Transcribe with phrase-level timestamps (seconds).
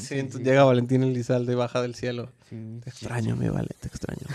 [0.00, 2.30] Sí, entonces llega Valentín Elizalde y baja del cielo.
[2.48, 4.26] Sí, Te extraño, mi Vale, te extraño.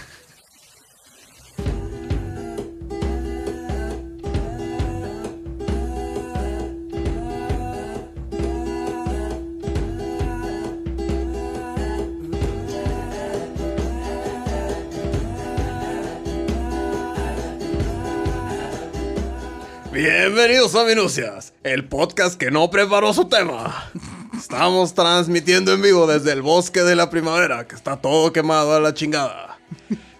[20.05, 23.89] Bienvenidos a Minucias, el podcast que no preparó su tema.
[24.37, 28.81] Estamos transmitiendo en vivo desde el bosque de la primavera, que está todo quemado a
[28.81, 29.59] la chingada.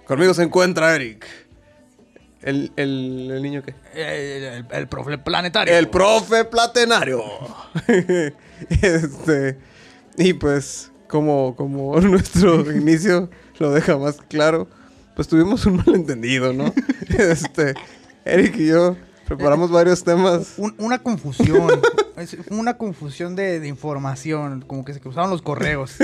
[0.05, 1.25] Conmigo se encuentra Eric.
[2.41, 3.75] ¿El, el, el niño qué?
[3.93, 5.77] El, el, el profe planetario.
[5.77, 7.21] El profe platenario.
[8.81, 9.59] este,
[10.17, 13.29] y pues, como, como nuestro inicio
[13.59, 14.69] lo deja más claro,
[15.13, 16.73] pues tuvimos un malentendido, ¿no?
[17.19, 17.73] este,
[18.23, 18.95] Eric y yo
[19.35, 20.53] preparamos varios temas.
[20.57, 21.69] Un- una confusión.
[22.51, 24.63] Una confusión de, de información.
[24.67, 25.95] Como que se cruzaron los correos.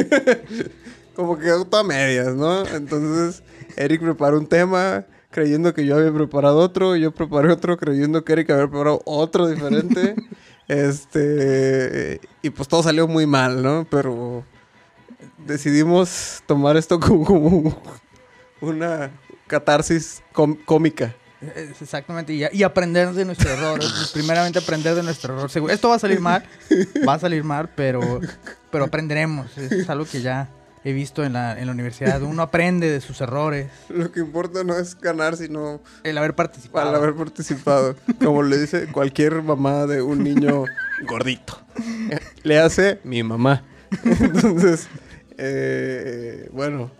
[1.15, 2.65] Como que auto a medias, ¿no?
[2.65, 3.43] Entonces,
[3.75, 8.33] Eric preparó un tema creyendo que yo había preparado otro, yo preparé otro creyendo que
[8.33, 10.15] Eric había preparado otro diferente.
[10.67, 13.85] este, y pues todo salió muy mal, ¿no?
[13.89, 14.43] Pero
[15.45, 17.81] decidimos tomar esto como, como
[18.61, 19.11] una
[19.47, 20.21] catarsis
[20.65, 21.15] cómica.
[21.41, 22.33] Exactamente.
[22.33, 23.79] Y, y aprender de nuestro error.
[24.13, 25.69] Primeramente aprender de nuestro error.
[25.69, 26.43] Esto va a salir mal.
[27.07, 28.19] Va a salir mal, pero,
[28.71, 29.57] pero aprenderemos.
[29.57, 30.49] Es algo que ya
[30.83, 32.21] he visto en la, en la universidad.
[32.21, 33.69] Uno aprende de sus errores.
[33.89, 36.85] Lo que importa no es ganar, sino El haber participado.
[36.85, 37.95] Para haber participado.
[38.23, 40.65] Como le dice cualquier mamá de un niño
[41.07, 41.59] gordito.
[42.43, 43.63] Le hace mi mamá.
[44.03, 44.87] Entonces,
[45.37, 46.91] eh, bueno,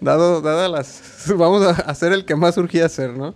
[0.00, 1.34] dado, dadas las...
[1.36, 3.34] Vamos a hacer el que más surgía hacer, ¿no?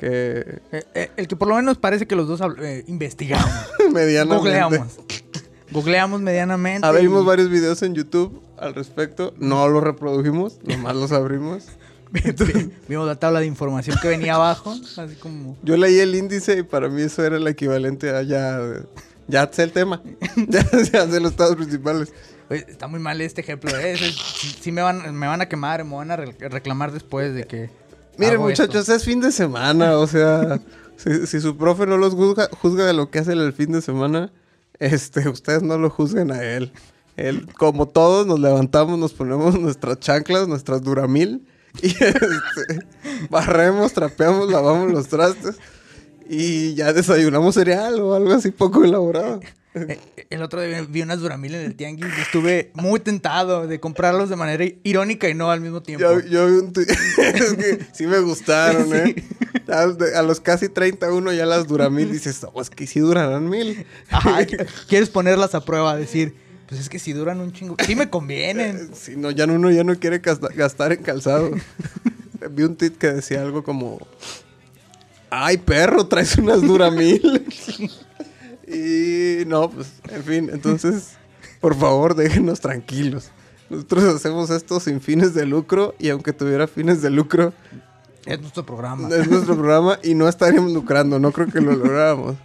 [0.00, 3.46] Que Eh, eh, el que por lo menos parece que los dos eh, investigamos.
[3.92, 4.36] medianamente...
[4.50, 4.98] Googleamos.
[5.70, 6.86] Googleamos medianamente.
[6.86, 9.34] Ah, vimos y- varios videos en YouTube al respecto.
[9.38, 11.64] No los reprodujimos, nomás los abrimos.
[12.88, 14.72] Vimos la tabla de información que venía abajo.
[14.96, 15.56] Así como.
[15.62, 18.58] Yo leí el índice y para mí eso era el equivalente a ya...
[19.28, 20.02] Ya sé el tema.
[20.48, 22.12] Ya, ya sé los estados principales.
[22.48, 23.70] Oye, está muy mal este ejemplo.
[23.78, 23.96] ¿eh?
[23.96, 27.44] Sí, sí me, van, me van a quemar, me van a re- reclamar después de
[27.44, 27.70] que.
[28.20, 28.94] Miren, muchachos, esto.
[28.94, 30.60] es fin de semana, o sea,
[30.96, 33.80] si, si su profe no los juzga, juzga de lo que hace el fin de
[33.80, 34.30] semana,
[34.78, 36.72] este, ustedes no lo juzguen a él.
[37.16, 41.46] Él, como todos, nos levantamos, nos ponemos nuestras chanclas, nuestras duramil,
[41.82, 42.86] y este,
[43.30, 45.56] barremos, trapeamos, lavamos los trastes,
[46.28, 49.40] y ya desayunamos cereal o algo así poco elaborado.
[49.72, 49.98] Eh,
[50.30, 54.28] El otro día vi unas Duramil en el tianguis y estuve muy tentado de comprarlos
[54.28, 56.04] de manera irónica y no al mismo tiempo.
[56.04, 59.14] Yo, yo vi un es que sí me gustaron, ¿eh?
[59.68, 63.86] A, los casi 31 ya las duramil dices, no, es que sí durarán mil.
[64.10, 64.44] Ajá,
[64.88, 66.34] quieres ponerlas a prueba, decir,
[66.68, 68.90] pues es que si duran un chingo, sí me convienen.
[68.94, 71.50] Si no, ya uno ya no quiere gasta- gastar en calzado.
[72.50, 73.98] Vi un tweet que decía algo como:
[75.30, 76.06] ¡Ay, perro!
[76.06, 77.44] Traes unas Duramil.
[78.72, 81.16] Y no, pues, en fin, entonces,
[81.60, 83.30] por favor, déjenos tranquilos.
[83.68, 87.52] Nosotros hacemos esto sin fines de lucro y aunque tuviera fines de lucro,
[88.26, 89.08] Es nuestro programa.
[89.14, 92.36] es nuestro programa y no estaríamos lucrando, no creo que lo lográramos.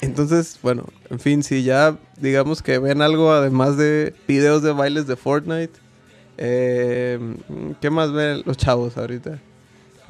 [0.00, 5.06] Entonces, bueno, en fin, si ya digamos que ven algo además de videos de bailes
[5.06, 5.72] de Fortnite,
[6.38, 7.18] eh,
[7.80, 9.40] ¿qué más ven los chavos ahorita?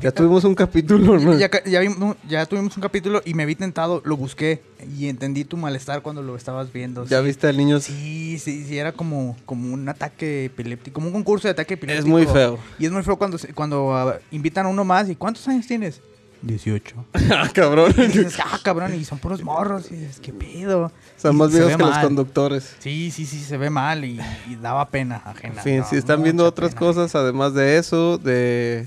[0.01, 1.39] Ya tuvimos un capítulo, ¿no?
[1.39, 4.61] Ya, ca- ya vimos- ya tuvimos un capítulo y me vi tentado, lo busqué
[4.99, 7.07] y entendí tu malestar cuando lo estabas viendo.
[7.07, 7.27] ¿Ya sí.
[7.27, 7.81] viste al niño?
[7.81, 12.07] Sí, sí, sí, era como, como un ataque epiléptico, como un concurso de ataque epiléptico.
[12.07, 12.59] Es muy feo.
[12.79, 15.09] Y es muy feo cuando, cuando ah, invitan a uno más.
[15.09, 16.01] ¿Y cuántos años tienes?
[16.43, 16.97] 18.
[17.31, 17.95] ah, cabrón.
[17.97, 19.91] Y dices, ah, cabrón, y son puros morros.
[19.91, 20.93] Y dices, ¿qué pedo?
[21.17, 22.75] Son Y más viejos que los conductores.
[22.81, 25.55] Sí, sí, sí, se ve mal y, y daba pena ajena.
[25.59, 26.81] En fin, daba si están viendo otras pena.
[26.81, 28.87] cosas además de eso, de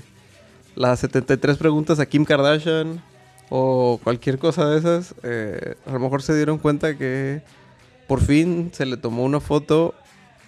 [0.78, 3.02] las 73 preguntas a Kim Kardashian
[3.50, 7.42] o cualquier cosa de esas, eh, a lo mejor se dieron cuenta que
[8.06, 9.94] por fin se le tomó una foto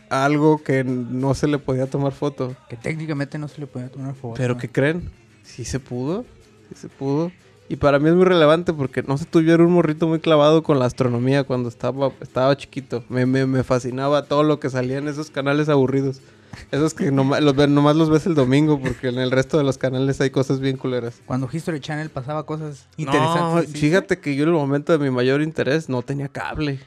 [0.09, 2.55] a algo que no se le podía tomar foto.
[2.69, 4.35] Que técnicamente no se le podía tomar foto.
[4.37, 5.11] Pero ¿qué creen?
[5.43, 6.25] Sí se pudo,
[6.69, 7.33] sí se pudo.
[7.69, 10.79] Y para mí es muy relevante porque no se tuvieron un morrito muy clavado con
[10.79, 13.05] la astronomía cuando estaba, estaba chiquito.
[13.09, 16.21] Me, me, me fascinaba todo lo que salía en esos canales aburridos.
[16.71, 19.65] Esos que nomás los, ve- nomás los ves el domingo porque en el resto de
[19.65, 21.21] los canales hay cosas bien culeras.
[21.27, 23.71] Cuando History Channel pasaba cosas No, interesantes.
[23.73, 23.79] ¿sí?
[23.79, 26.81] fíjate que yo en el momento de mi mayor interés no tenía cable.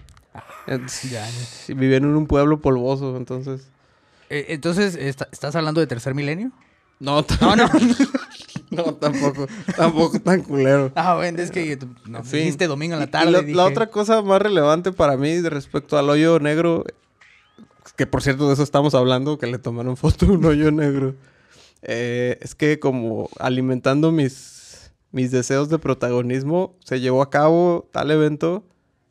[0.67, 0.79] Eh,
[1.11, 1.27] ya,
[1.67, 3.67] y Vivía en un pueblo polvoso, entonces...
[4.29, 6.51] Eh, entonces, ¿está- ¿estás hablando de tercer milenio?
[6.99, 7.69] No, No, no.
[8.71, 9.45] No, tampoco,
[9.77, 10.91] tampoco tan culero.
[10.95, 11.77] Ah, bueno, es que
[12.07, 12.39] no, fin.
[12.39, 13.29] dijiste domingo en la tarde.
[13.31, 16.83] la, dije, la otra cosa más relevante para mí respecto al hoyo negro,
[17.95, 21.15] que por cierto de eso estamos hablando, que le tomaron foto a un hoyo negro,
[21.81, 28.11] eh, es que como alimentando mis, mis deseos de protagonismo, se llevó a cabo tal
[28.11, 28.63] evento,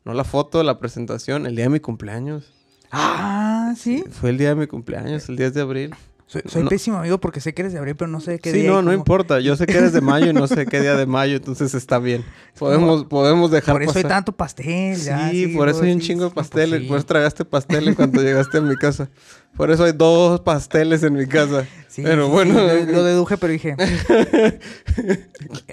[0.05, 2.51] no la foto, la presentación, el día de mi cumpleaños.
[2.91, 4.03] Ah, ¿sí?
[4.11, 5.95] Fue el día de mi cumpleaños, el 10 de abril.
[6.33, 6.69] Soy, soy No.
[6.69, 8.65] pésimo amigo porque sé que eres de abril, pero no sé qué Sí, día.
[8.65, 9.39] y no, no importa.
[9.39, 11.99] Yo sé que eres de mayo y no sé qué día de mayo, entonces está
[11.99, 12.25] bien.
[12.57, 14.17] Podemos, podemos dejar Por eso hay pasar.
[14.17, 15.29] tanto pastel, ya.
[15.29, 16.81] Sí, por eso hay un sí, chingo de sí, pues pasteles.
[16.81, 16.87] sí.
[16.87, 19.09] Por eso tragaste pasteles cuando llegaste a mi casa.
[19.55, 21.67] Por eso hay dos pasteles en mi casa.
[21.87, 23.75] Sí, pero sí, bueno, sí, lo, deduje, pero dije.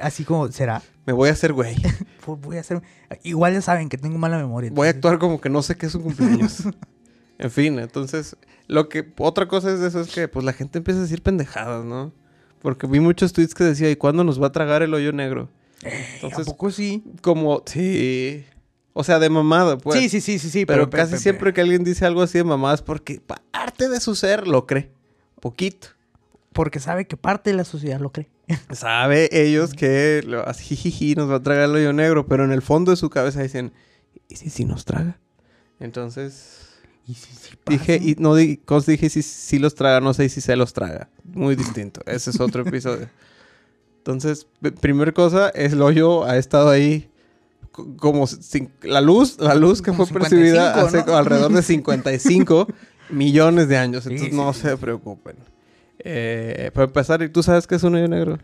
[0.02, 0.82] así como, ¿será?
[1.06, 1.76] me voy a hacer güey.
[2.24, 2.82] Pues voy a hacer.
[3.22, 4.70] Igual ya saben que tengo mala memoria.
[4.72, 6.64] Voy a actuar como que no sé qué es un cumpleaños.
[7.40, 8.36] en fin, entonces,
[8.68, 11.22] lo que otra cosa es de eso es que pues la gente empieza a decir
[11.22, 12.12] pendejadas, ¿no?
[12.60, 15.48] Porque vi muchos tweets que decía, ¿y cuándo nos va a tragar el hoyo negro?
[15.82, 17.02] ¿A Entonces, poco sí?
[17.22, 18.44] como, sí.
[18.92, 19.98] O sea, de mamada, pues.
[19.98, 20.66] sí, sí, sí, sí, sí.
[20.66, 23.20] Pero, casi siempre que alguien dice algo así de mamada es porque
[23.50, 24.90] parte de su ser lo cree.
[25.40, 25.88] Poquito.
[26.52, 28.28] Porque sabe que parte de la sociedad lo cree.
[28.72, 32.50] Sabe ellos que lo- así, jijiji, nos va a tragar el hoyo negro, pero en
[32.52, 33.72] el fondo de su cabeza dicen,
[34.28, 35.18] ¿y si sí nos traga?
[35.78, 36.66] Entonces
[37.06, 37.28] Y sí
[37.66, 40.72] dije, y no di- cos- dije si, si los traga, no sé si se los
[40.72, 41.08] traga.
[41.24, 42.00] Muy distinto.
[42.06, 43.08] Ese es otro episodio.
[43.98, 47.08] Entonces, p- primer cosa, es el hoyo ha estado ahí
[47.72, 51.16] co- como cin- la luz, la luz que Como fue percibida 55, hace ¿no?
[51.16, 52.66] alrededor de 55
[53.10, 54.06] millones de años.
[54.06, 54.60] Entonces sí, no sí.
[54.62, 55.36] se preocupen.
[55.98, 58.38] Eh, para empezar, ¿y tú sabes qué es un hoyo negro?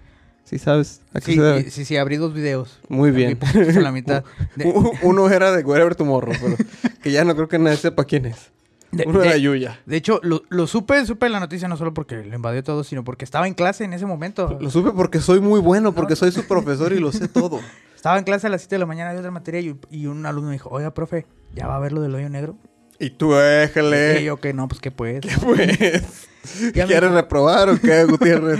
[0.46, 1.02] Sí sabes.
[1.12, 2.78] ¿A qué Sí, y- sí, sí, abrí dos videos.
[2.88, 3.38] Muy bien.
[3.42, 4.24] a la mitad.
[4.54, 4.72] De,
[5.02, 6.56] Uno era de Wherever Tomorrow, pero
[7.02, 8.52] que ya no creo que nadie sepa quién es.
[8.92, 9.80] de- Uno de- era Yuya.
[9.84, 13.02] de hecho, lo, lo supe, supe la noticia no solo porque lo invadió todo, sino
[13.04, 14.56] porque estaba en clase en ese momento.
[14.60, 17.60] Lo supe porque soy muy bueno, porque soy su profesor y lo sé todo.
[17.96, 20.24] Estaba en clase a las 7 de la mañana de otra materia y, y un
[20.26, 21.26] alumno me dijo, oiga, profe,
[21.56, 22.56] ¿ya va a ver lo del hoyo negro?
[23.00, 24.22] Y tú, Y éjale.
[24.22, 25.20] yo que no, pues que pues.
[25.42, 26.02] Pues, Ya me
[26.72, 28.58] ¿quieres reprobar o qué, Gutiérrez?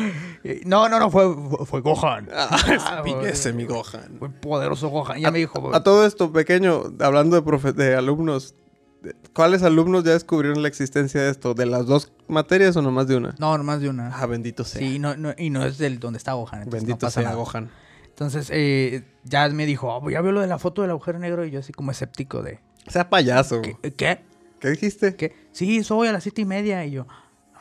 [0.65, 1.35] No, no, no, fue,
[1.67, 2.29] fue Gohan.
[2.33, 4.17] Ah, ese mi Gohan.
[4.19, 5.21] Fue poderoso Gohan.
[5.21, 8.55] Ya me dijo, A todo esto, pequeño, hablando de, profe- de alumnos,
[9.33, 11.55] ¿cuáles alumnos ya descubrieron la existencia de esto?
[11.55, 13.35] ¿De las dos materias o nomás de una?
[13.39, 14.17] no, más de una.
[14.17, 14.81] Ah, bendito sea.
[14.81, 16.63] Sí, no, no, y no es del donde está Gohan.
[16.63, 17.37] entonces no bendito pasa sea nada.
[17.37, 17.71] Gohan.
[18.09, 21.45] Entonces, eh, ya me dijo, "Oh, ya veo lo de la foto del agujero negro
[21.45, 23.61] y yo así como escéptico de, Sea payaso.
[23.63, 23.77] ¿qué?
[23.95, 24.21] ¿Qué?
[24.59, 25.17] ¿Qué dijiste?
[25.17, 25.35] ¿Qué?
[25.53, 26.83] Sí, soy a las siete y media.
[26.87, 27.07] Y yo,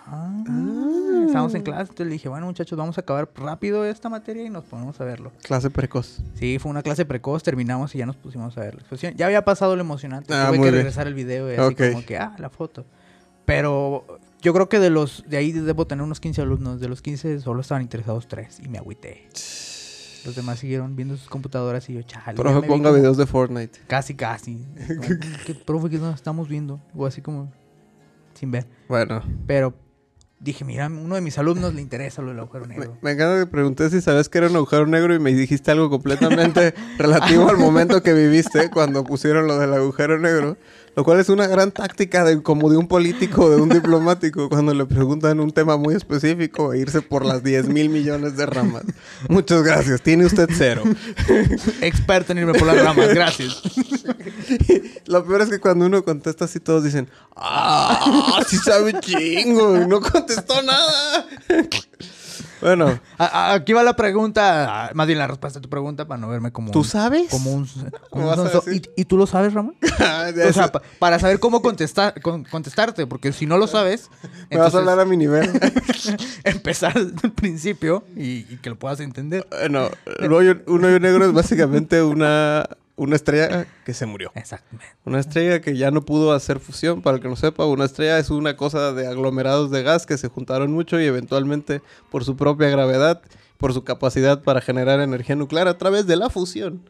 [0.06, 1.82] ah, estábamos en clase.
[1.82, 5.06] Entonces le dije, bueno, muchachos, vamos a acabar rápido esta materia y nos ponemos a
[5.06, 5.32] verlo.
[5.44, 6.20] Clase precoz.
[6.36, 9.14] Sí, fue una clase precoz, terminamos y ya nos pusimos a ver la exposición.
[9.16, 10.34] Ya había pasado lo emocionante.
[10.34, 10.74] Ah, Tuve que bien.
[10.76, 12.86] regresar el video y así como que, ah, la foto.
[13.46, 14.06] Pero
[14.42, 16.80] yo creo que de los, de ahí debo tener unos 15 alumnos.
[16.80, 19.28] De los 15 solo estaban interesados tres y me agüité.
[20.26, 22.36] Los demás siguieron viendo sus computadoras y yo, chale.
[22.36, 23.80] Profe, ponga como- videos de Fortnite.
[23.86, 24.58] Casi, casi.
[24.88, 26.82] Como, ¿Qué profe que nos estamos viendo?
[26.96, 27.52] O así como
[28.34, 28.66] sin ver.
[28.90, 29.22] Bueno.
[29.46, 29.76] Pero
[30.40, 32.98] dije, mira, uno de mis alumnos le interesa lo del agujero Me, negro.
[33.02, 35.90] me encanta que pregunté si sabías que era un agujero negro y me dijiste algo
[35.90, 40.58] completamente relativo al momento que viviste cuando pusieron lo del agujero negro.
[40.96, 44.74] Lo cual es una gran táctica de, como de un político, de un diplomático, cuando
[44.74, 48.84] le preguntan un tema muy específico e irse por las 10 mil millones de ramas.
[49.28, 50.02] Muchas gracias.
[50.02, 50.84] Tiene usted cero.
[51.82, 53.62] Experto en irme por las ramas, gracias.
[55.08, 58.42] Lo peor es que cuando uno contesta así, todos dicen, ¡Ah!
[58.48, 59.82] Sí sabe chingo.
[59.82, 61.28] Y no contestó nada.
[62.62, 66.52] Bueno, Aquí va la pregunta, más bien la respuesta a tu pregunta para no verme
[66.52, 67.30] como ¿tú un- sabes?
[67.30, 67.68] como un,
[68.10, 68.50] como un?
[68.74, 69.76] ¿Y, y tú lo sabes, Ramón?
[70.00, 74.10] Ah, O sea, pa- para saber cómo contestar, con- contestarte, porque si no lo sabes,
[74.52, 75.50] Me vas a hablar a mi nivel.
[76.44, 79.48] empezar desde el principio y, y que lo puedas entender.
[79.50, 79.90] Bueno,
[80.68, 84.32] un hoyo negro es básicamente una, una estrella que se murió.
[84.36, 84.86] Exactamente.
[85.04, 88.18] Una estrella que ya no pudo hacer fusión, para el que no sepa, una estrella
[88.20, 92.38] es una cosa de aglomerados de gas que se juntaron mucho y eventualmente por su
[92.38, 93.22] propia gravedad,
[93.58, 96.82] por su capacidad para generar energía nuclear a través de la fusión,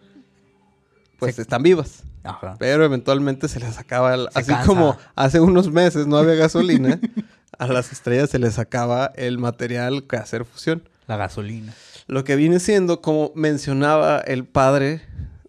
[1.19, 2.03] pues Se- están vivas.
[2.23, 2.55] Ajá.
[2.59, 4.65] Pero eventualmente se les acaba, el- Se así cansa.
[4.65, 6.99] como hace unos meses no había gasolina,
[7.57, 10.87] a las estrellas se les acaba el material que hacer fusión.
[11.07, 11.73] La gasolina.
[12.07, 15.01] Lo que viene siendo, como mencionaba el padre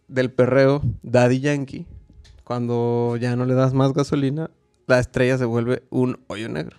[0.08, 1.86] del perreo, Daddy Yankee,
[2.44, 4.50] cuando ya no le das más gasolina,
[4.86, 6.76] la estrella se vuelve un hoyo negro.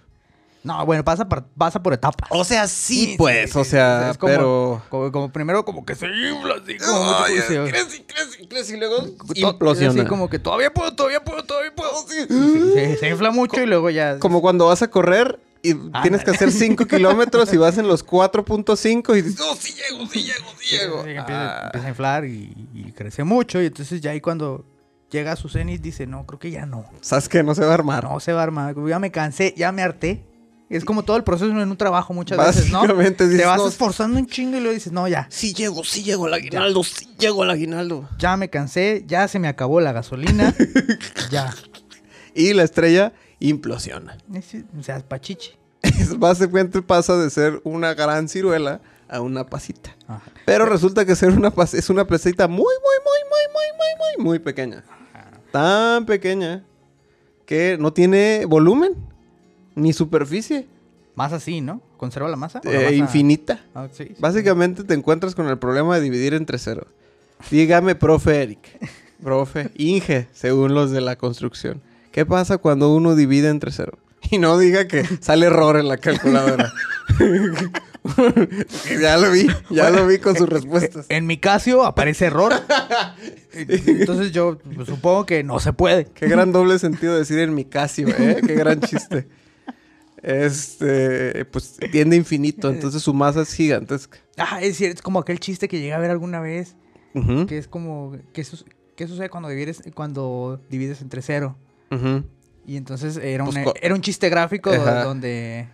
[0.63, 2.27] No, bueno, pasa por, pasa por etapas.
[2.31, 4.81] O sea, Sí, sí, pues, sí, o sí, sea, es como- pero...
[4.89, 7.35] Como, como primero como que se infla así, como mucho Ay,
[7.69, 8.97] crece, crece, crece y luego
[9.35, 10.01] implosiona.
[10.01, 11.91] Así como que todavía puedo, todavía puedo, todavía puedo.
[12.07, 12.25] Sí,
[12.73, 14.19] se, se infla mucho y luego ya...
[14.19, 15.39] Como cuando vas a correr
[15.71, 19.55] y Ah, tienes que hacer 5 kilómetros y vas en los 4.5 y dices, no,
[19.55, 21.03] sí llego, sí llego, sí llego.
[21.03, 21.61] Sí, empieza, Ah.
[21.65, 23.61] empieza a inflar y, y crece mucho.
[23.61, 24.65] Y entonces ya ahí cuando
[25.09, 26.85] llega a su cenit dice, no, creo que ya no.
[27.01, 27.43] ¿Sabes qué?
[27.43, 28.03] No se va a armar.
[28.03, 28.75] No se va a armar.
[28.87, 30.25] Ya me cansé, ya me harté.
[30.69, 32.79] Es como todo el proceso en un trabajo muchas veces, ¿no?
[32.79, 35.25] Básicamente Te dices, vas no, esforzando un chingo y luego dices, no, ya.
[35.29, 38.09] sí llego, sí llego al aguinaldo, sí llego al aguinaldo.
[38.19, 40.53] Ya me cansé, ya se me acabó la gasolina.
[41.31, 41.55] ya.
[42.35, 44.17] Y la estrella implosiona.
[44.33, 45.51] Es- O sea, pachichi.
[45.81, 49.95] Es, básicamente pasa de ser una gran ciruela a una pasita.
[50.07, 50.23] Ajá.
[50.45, 52.65] Pero resulta que ser una pas- es una pasita muy, muy,
[53.05, 54.83] muy, muy, muy, muy, muy, muy pequeña.
[55.51, 56.63] Tan pequeña
[57.45, 58.95] que no tiene volumen
[59.75, 60.67] ni superficie.
[61.15, 61.81] Más así, ¿no?
[61.97, 62.59] ¿Conserva la masa?
[62.63, 63.65] ¿O la eh, masa- infinita.
[63.73, 64.15] Ah, sí, sí.
[64.19, 66.87] Básicamente te encuentras con el problema de dividir entre cero.
[67.49, 68.67] Dígame, profe Eric.
[69.23, 71.81] Profe, Inge, según los de la construcción.
[72.17, 73.99] ¿Qué pasa cuando uno divide entre cero?
[74.31, 76.73] Y no diga que sale error en la calculadora.
[78.99, 81.05] ya lo vi, ya lo vi con sus respuestas.
[81.09, 82.53] En mi Casio aparece error.
[83.53, 86.05] Entonces yo pues, supongo que no se puede.
[86.05, 88.41] Qué gran doble sentido decir en mi Casio, ¿eh?
[88.43, 89.27] Qué gran chiste.
[90.23, 94.17] Este, pues tiende infinito, entonces su masa es gigantesca.
[94.37, 96.75] Ah, es cierto, es como aquel chiste que llegué a ver alguna vez.
[97.47, 98.17] Que es como.
[98.33, 101.55] ¿Qué, su- qué sucede cuando divides, cuando divides entre cero?
[102.65, 105.03] Y entonces era un, Pues, co- era un chiste gráfico Ajá.
[105.03, 105.67] donde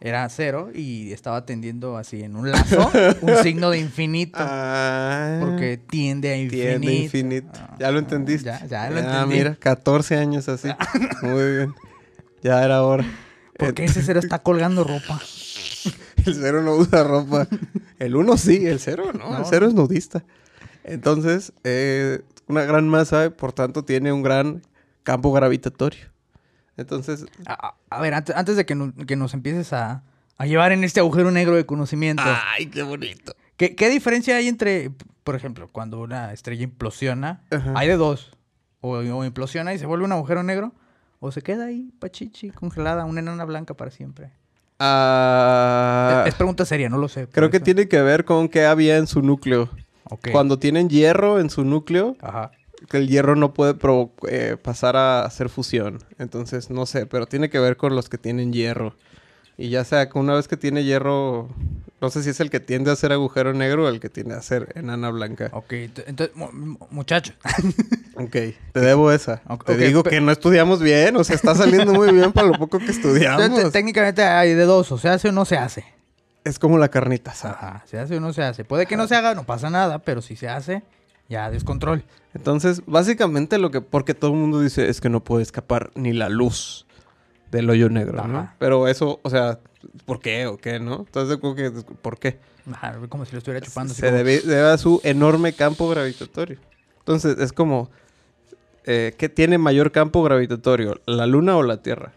[0.00, 2.90] era cero y estaba tendiendo así en un lazo
[3.22, 4.38] un signo de infinito.
[4.40, 5.38] Ah.
[5.40, 6.66] Porque tiende a infinito.
[6.68, 7.48] Tiende a infinito.
[7.54, 8.46] Ah, Ya lo entendiste.
[8.46, 9.36] Ya, ya lo Ah, entendí.
[9.38, 10.68] mira, 14 años así.
[11.22, 11.74] Muy bien.
[12.42, 13.04] Ya era hora.
[13.58, 15.20] ¿Por Eh, qué ese cero está colgando ropa?
[16.26, 17.48] El cero no usa ropa.
[17.98, 19.30] El uno sí, el cero no.
[19.30, 19.38] No.
[19.38, 20.22] El cero es nudista.
[20.84, 24.62] Entonces, eh, una gran masa, por tanto, tiene un gran
[25.04, 26.06] campo gravitatorio.
[26.76, 30.02] Entonces, A, ver, antes, antes de que, no- que nos empieces a,
[30.36, 33.32] a llevar en este agujero negro de conocimiento, ¡ay, qué bonito!
[33.56, 34.90] ¿qué, qué diferencia hay entre,
[35.22, 37.42] por ejemplo, cuando una estrella implosiona?
[37.52, 37.72] Ajá.
[37.76, 38.32] Hay de dos.
[38.80, 40.72] O, o implosiona y se vuelve un agujero negro,
[41.20, 44.32] o se queda ahí, pachichi, congelada, una enana blanca para siempre.
[44.80, 47.28] Ah, es, pregunta seria, no lo sé.
[47.28, 49.70] creo que tiene que ver con qué había en su núcleo.
[50.10, 50.28] Ok.
[50.32, 52.50] Cuando tienen hierro en su núcleo, Ajá.
[52.90, 53.74] Que el hierro no puede
[54.28, 56.02] eh, pasar a hacer fusión.
[56.18, 58.94] Entonces, no sé, pero tiene que ver con los que tienen hierro.
[59.56, 61.48] Y ya sea que una vez que tiene hierro,
[62.00, 64.34] no sé si es el que tiende a hacer agujero negro o el que tiende
[64.34, 65.48] a hacer enana blanca.
[65.52, 67.36] Ok, ent- entonces, mu- mu- muchachos,
[68.16, 68.30] Ok,
[68.72, 69.42] te debo esa.
[69.64, 72.78] Te digo que no estudiamos bien, o sea, está saliendo muy bien para lo poco
[72.78, 73.72] que entonces, estudiamos.
[73.72, 75.84] técnicamente hay de dos, o se hace o no se hace.
[76.44, 77.54] Es como la carnita asada.
[77.54, 78.64] Ajá, se hace o no se hace.
[78.64, 80.82] Puede que no se haga, no pasa nada, pero si se hace,
[81.28, 82.04] ya descontrol.
[82.34, 86.12] Entonces, básicamente lo que, porque todo el mundo dice es que no puede escapar ni
[86.12, 86.86] la luz
[87.50, 88.52] del hoyo negro, ¿no?
[88.58, 89.60] Pero eso, o sea,
[90.04, 91.04] ¿por qué o qué, no?
[91.06, 92.38] Entonces, como que, ¿por qué?
[92.72, 93.94] Ajá, como si lo estuviera chupando.
[93.94, 96.58] Se como- debe, debe a su enorme campo gravitatorio.
[96.98, 97.90] Entonces, es como,
[98.84, 101.00] eh, ¿qué tiene mayor campo gravitatorio?
[101.06, 102.12] ¿La luna o la Tierra?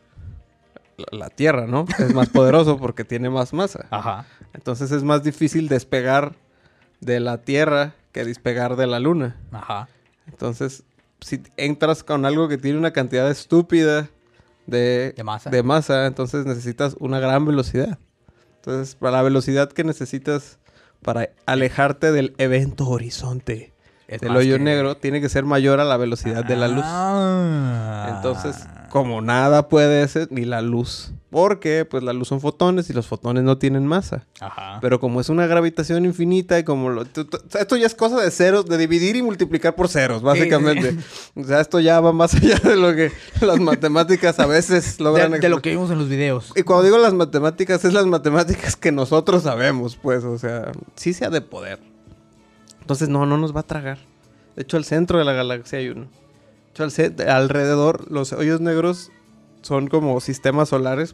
[0.97, 1.85] La, la Tierra, ¿no?
[1.99, 3.85] Es más poderoso porque tiene más masa.
[3.91, 4.25] Ajá.
[4.53, 6.33] Entonces es más difícil despegar
[7.01, 9.35] de la Tierra que despegar de la luna.
[9.51, 9.87] Ajá.
[10.25, 10.83] Entonces,
[11.21, 14.09] si entras con algo que tiene una cantidad estúpida
[14.65, 15.49] de, De masa.
[15.51, 17.99] de masa, entonces necesitas una gran velocidad.
[18.55, 20.57] Entonces, para la velocidad que necesitas
[21.03, 23.71] para alejarte del evento horizonte
[24.07, 26.83] Es más hoyo que- negro, tiene que ser mayor a la velocidad de la luz.
[26.85, 28.13] Ah.
[28.15, 28.55] Entonces,
[28.89, 31.11] como nada puede ser, ni la luz.
[31.29, 34.25] Porque, pues, la luz son fotones y los fotones no tienen masa.
[34.39, 34.79] Ajá.
[34.81, 37.01] Pero como es una gravitación infinita y como lo...
[37.03, 40.95] esto ya es cosa de ceros, de dividir y multiplicar por ceros, básicamente.
[41.35, 43.11] O sea, esto ya va más allá de lo que
[43.41, 45.31] las matemáticas a veces logran...
[45.33, 46.53] de, de lo que vimos en los videos.
[46.55, 51.13] Y cuando digo las matemáticas, es las matemáticas que nosotros sabemos, pues, o sea, sí
[51.13, 51.79] sea de poder.
[52.87, 53.97] Entonces, no, no nos va a tragar.
[54.55, 56.07] De hecho, al centro de la galaxia hay uno.
[56.73, 59.11] De hecho, alrededor, los hoyos negros
[59.61, 61.13] son como sistemas solares,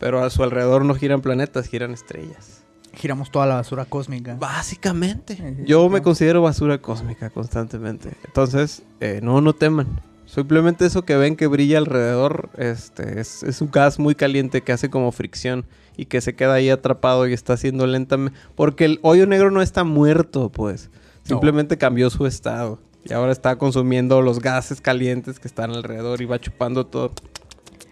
[0.00, 2.64] pero a su alrededor no giran planetas, giran estrellas.
[2.92, 4.34] Giramos toda la basura cósmica.
[4.34, 5.38] Básicamente.
[5.64, 8.10] Yo me considero basura cósmica constantemente.
[8.24, 9.86] Entonces, eh, no, no teman.
[10.26, 14.72] Simplemente eso que ven que brilla alrededor este, es, es un gas muy caliente que
[14.72, 15.66] hace como fricción
[15.96, 18.38] y que se queda ahí atrapado y está haciendo lentamente.
[18.54, 20.90] Porque el hoyo negro no está muerto, pues.
[20.92, 21.00] No.
[21.24, 22.78] Simplemente cambió su estado.
[23.04, 27.12] Y ahora está consumiendo los gases calientes que están alrededor y va chupando todo.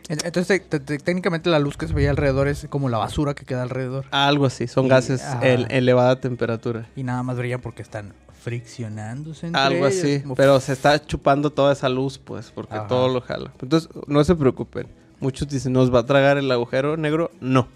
[0.09, 2.99] En- Entonces, te- te- te- técnicamente la luz que se veía alrededor es como la
[2.99, 4.05] basura que queda alrededor.
[4.11, 4.67] Algo así.
[4.67, 5.47] Son Y- gases ajá.
[5.49, 6.87] en elevada temperatura.
[6.97, 11.51] Y nada más brilla porque están friccionándose entre Algo ellos, así, pero se está chupando
[11.51, 12.87] toda esa luz, pues, porque Ajá.
[12.87, 13.53] todo lo jala.
[13.63, 14.87] Entonces, no se preocupen.
[15.21, 17.31] Muchos dicen, ¿nos va a tragar el agujero negro?
[17.41, 17.69] No.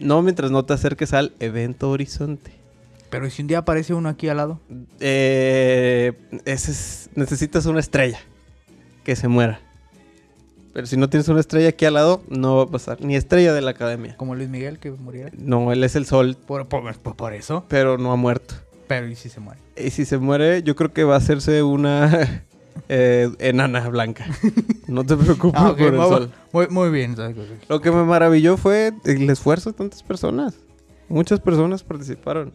[0.00, 2.52] No mientras no te acerques al evento horizonte.
[3.10, 4.60] Pero ¿y si un día aparece uno aquí al lado?
[5.00, 6.12] Eh,
[6.44, 8.18] ese es- necesitas una estrella
[9.04, 9.60] que se muera.
[10.72, 13.00] Pero si no tienes una estrella aquí al lado, no va a pasar.
[13.00, 14.16] Ni estrella de la academia.
[14.16, 15.30] Como Luis Miguel que muriera.
[15.38, 17.64] No, él es el sol, Por, por, por- por eso.
[17.68, 18.54] pero no ha muerto.
[18.86, 19.60] Pero ¿y si se muere?
[19.76, 22.44] Y si se muere, yo creo que va a hacerse una
[22.88, 24.26] eh, enana blanca.
[24.88, 26.30] No te preocupes Ah, por el muy, sol.
[26.52, 27.16] muy, muy bien.
[27.68, 30.54] Lo que me maravilló fue el esfuerzo de tantas personas.
[31.08, 32.52] Muchas personas participaron.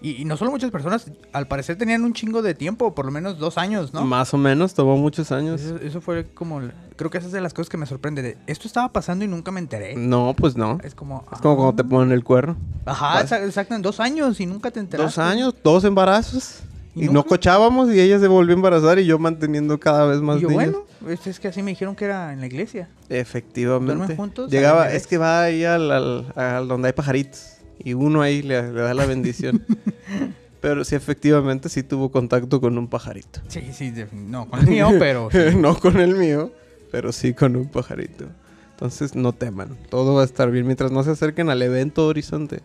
[0.00, 3.10] Y, y no solo muchas personas, al parecer tenían un chingo de tiempo, por lo
[3.12, 4.04] menos dos años, ¿no?
[4.04, 5.60] Más o menos, tomó muchos años.
[5.60, 6.60] Eso, eso fue como,
[6.96, 8.22] creo que esa es de las cosas que me sorprende.
[8.22, 9.94] De, Esto estaba pasando y nunca me enteré.
[9.96, 10.78] No, pues no.
[10.84, 11.24] Es como...
[11.32, 12.56] Es como cuando te ponen el cuerno.
[12.86, 15.20] Ajá, exa- exacto, en dos años y nunca te enteraste.
[15.20, 16.60] Dos años, dos embarazos.
[16.94, 17.28] ¿Y Y, no nunca?
[17.30, 20.48] cochábamos y ella se volvió a embarazar y yo manteniendo cada vez más Y yo,
[20.50, 20.72] niños.
[21.00, 22.88] bueno, es, que así me dijeron que era en la iglesia.
[23.08, 23.94] Efectivamente.
[23.94, 24.50] ¿Duermen juntos?
[24.50, 27.54] Llegaba, ¿Al es que va ahí al, al- al donde hay pajaritos.
[27.84, 29.64] Y uno ahí le, le da la bendición.
[30.60, 33.40] Pero sí, efectivamente, sí tuvo contacto con un pajarito.
[33.48, 35.28] Sí, sí, no con el mío, pero...
[35.32, 35.56] sí.
[35.56, 36.52] no con el mío,
[36.92, 38.26] pero sí con un pajarito.
[38.74, 42.60] Entonces no teman, todo va a estar bien mientras no se acerquen al evento horizonte.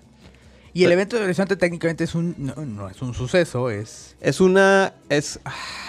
[0.77, 2.35] Y el evento de Horizonte técnicamente es un...
[2.37, 4.15] No, no es un suceso, es...
[4.19, 4.93] Es una.
[5.09, 5.39] Es,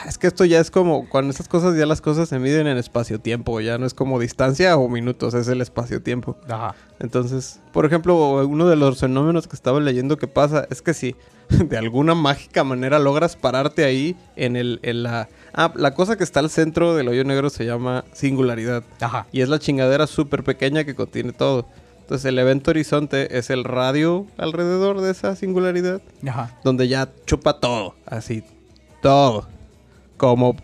[0.06, 1.08] es que esto ya es como.
[1.08, 3.60] Cuando estas cosas ya las cosas se miden en espacio-tiempo.
[3.60, 6.36] Ya no es como distancia o minutos, es el espacio-tiempo.
[6.48, 6.74] Ajá.
[7.00, 11.16] Entonces, por ejemplo, uno de los fenómenos que estaba leyendo que pasa es que si
[11.48, 14.80] de alguna mágica manera logras pararte ahí en el.
[14.82, 18.84] En la, ah, la cosa que está al centro del hoyo negro se llama singularidad.
[19.00, 19.26] Ajá.
[19.32, 21.66] Y es la chingadera súper pequeña que contiene todo.
[22.08, 26.58] Entonces, el evento horizonte es el radio alrededor de esa singularidad Ajá.
[26.64, 28.42] donde ya chupa todo, así,
[29.02, 29.46] todo,
[30.16, 30.56] como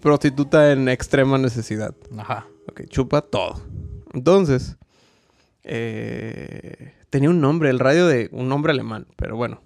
[0.00, 1.94] prostituta en extrema necesidad.
[2.18, 2.48] Ajá.
[2.68, 3.60] Ok, chupa todo.
[4.14, 4.78] Entonces,
[5.62, 9.62] eh, tenía un nombre, el radio de un nombre alemán, pero bueno.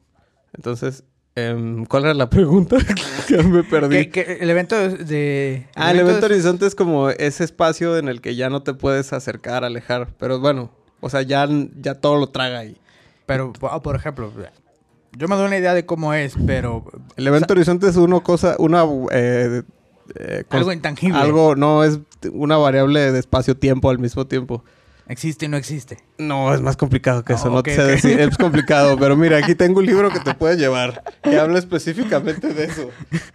[0.52, 1.04] Entonces,
[1.36, 2.76] em, ¿cuál era la pregunta?
[3.28, 4.10] que me perdí.
[4.14, 5.68] El evento de...
[5.74, 8.74] Ah, el evento de- horizonte es como ese espacio en el que ya no te
[8.74, 10.70] puedes acercar, alejar, pero bueno,
[11.04, 11.46] o sea, ya,
[11.80, 12.78] ya todo lo traga ahí.
[13.26, 14.32] Pero, ah, por ejemplo,
[15.12, 16.84] yo me doy una idea de cómo es, pero...
[17.16, 18.84] El evento horizonte es una cosa, una...
[19.12, 19.62] eh,
[20.16, 21.18] eh, Algo intangible.
[21.18, 21.98] Algo, no, es
[22.32, 24.64] una variable de espacio-tiempo al mismo tiempo.
[25.06, 25.98] Existe y no existe.
[26.16, 29.54] No, es más complicado que eso, no te sé decir, es complicado, pero mira, aquí
[29.54, 32.88] tengo un libro que te puedes llevar, que habla específicamente de eso.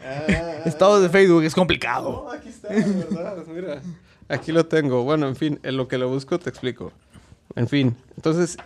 [0.03, 2.25] Ah, Estado de Facebook es complicado.
[2.25, 3.82] no, aquí está, de verdad, mira.
[4.29, 5.03] Aquí lo tengo.
[5.03, 6.91] Bueno, en fin, en lo que lo busco te explico.
[7.55, 8.57] En fin, entonces,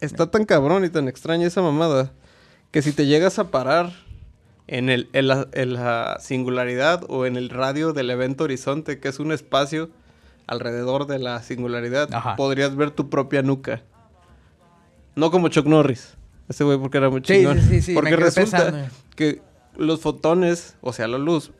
[0.00, 2.12] está tan cabrón y tan extraña esa mamada
[2.70, 3.92] que si te llegas a parar
[4.66, 9.08] en, el, en, la, en la singularidad o en el radio del evento horizonte, que
[9.08, 9.90] es un espacio
[10.46, 12.36] alrededor de la singularidad, Ajá.
[12.36, 13.82] podrías ver tu propia nuca.
[15.14, 16.14] No como Chuck Norris.
[16.48, 17.58] Ese güey porque era muy chingón.
[17.60, 18.88] sí, sí, sí, porque resulta pensando.
[19.16, 19.40] que
[19.76, 21.50] los fotones, o sea, la luz,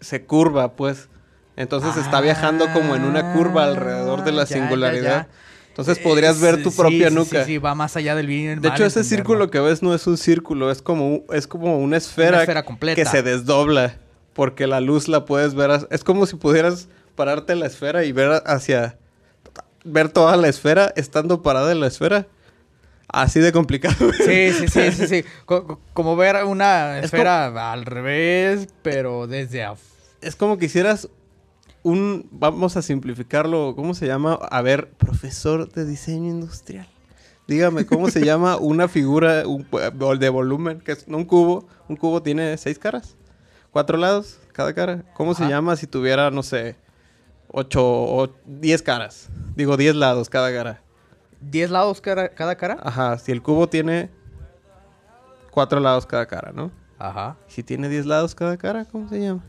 [0.00, 1.08] se curva, pues.
[1.56, 5.28] Entonces está viajando como en una curva alrededor de la Ah, ya, singularidad.
[5.28, 5.28] ya.
[5.76, 7.44] Entonces podrías ver tu Sí, propia sí, nuca.
[7.44, 9.16] Sí, sí, va más allá del bien y el De mal, hecho, ese entenderlo.
[9.24, 12.62] círculo que ves no es un círculo, es como, es como una esfera, Una esfera
[12.64, 12.94] completa.
[13.02, 13.96] que se desdobla.
[14.34, 15.86] Porque la luz la puedes ver.
[15.90, 18.98] Es como si pudieras pararte en la esfera y ver hacia.
[19.84, 22.26] Ver toda la esfera estando parada en la esfera.
[23.08, 23.94] Así de complicado.
[24.24, 25.24] Sí, sí, sí, sí, sí.
[25.44, 29.76] Co- co- como ver una esfera al revés, pero desde af-
[30.20, 31.08] es como que hicieras
[31.84, 32.28] un.
[32.32, 33.74] Vamos a simplificarlo.
[33.76, 34.34] ¿Cómo se llama?
[34.34, 36.88] A ver, profesor de diseño industrial.
[37.46, 39.66] Dígame, ¿cómo se llama una figura un-
[40.18, 40.80] de volumen?
[40.80, 41.68] Que es un cubo.
[41.88, 43.16] Un cubo tiene seis caras.
[43.70, 45.04] Cuatro lados, cada cara.
[45.14, 46.76] ¿Cómo se llama si tuviera, no sé,
[47.48, 49.28] ocho o diez caras?
[49.54, 50.80] Digo, diez lados cada cara.
[51.40, 52.78] 10 lados cara- cada cara.
[52.82, 54.08] Ajá, si el cubo tiene
[55.50, 56.70] cuatro lados cada cara, ¿no?
[56.98, 57.36] Ajá.
[57.48, 59.44] Si tiene 10 lados cada cara, ¿cómo se llama?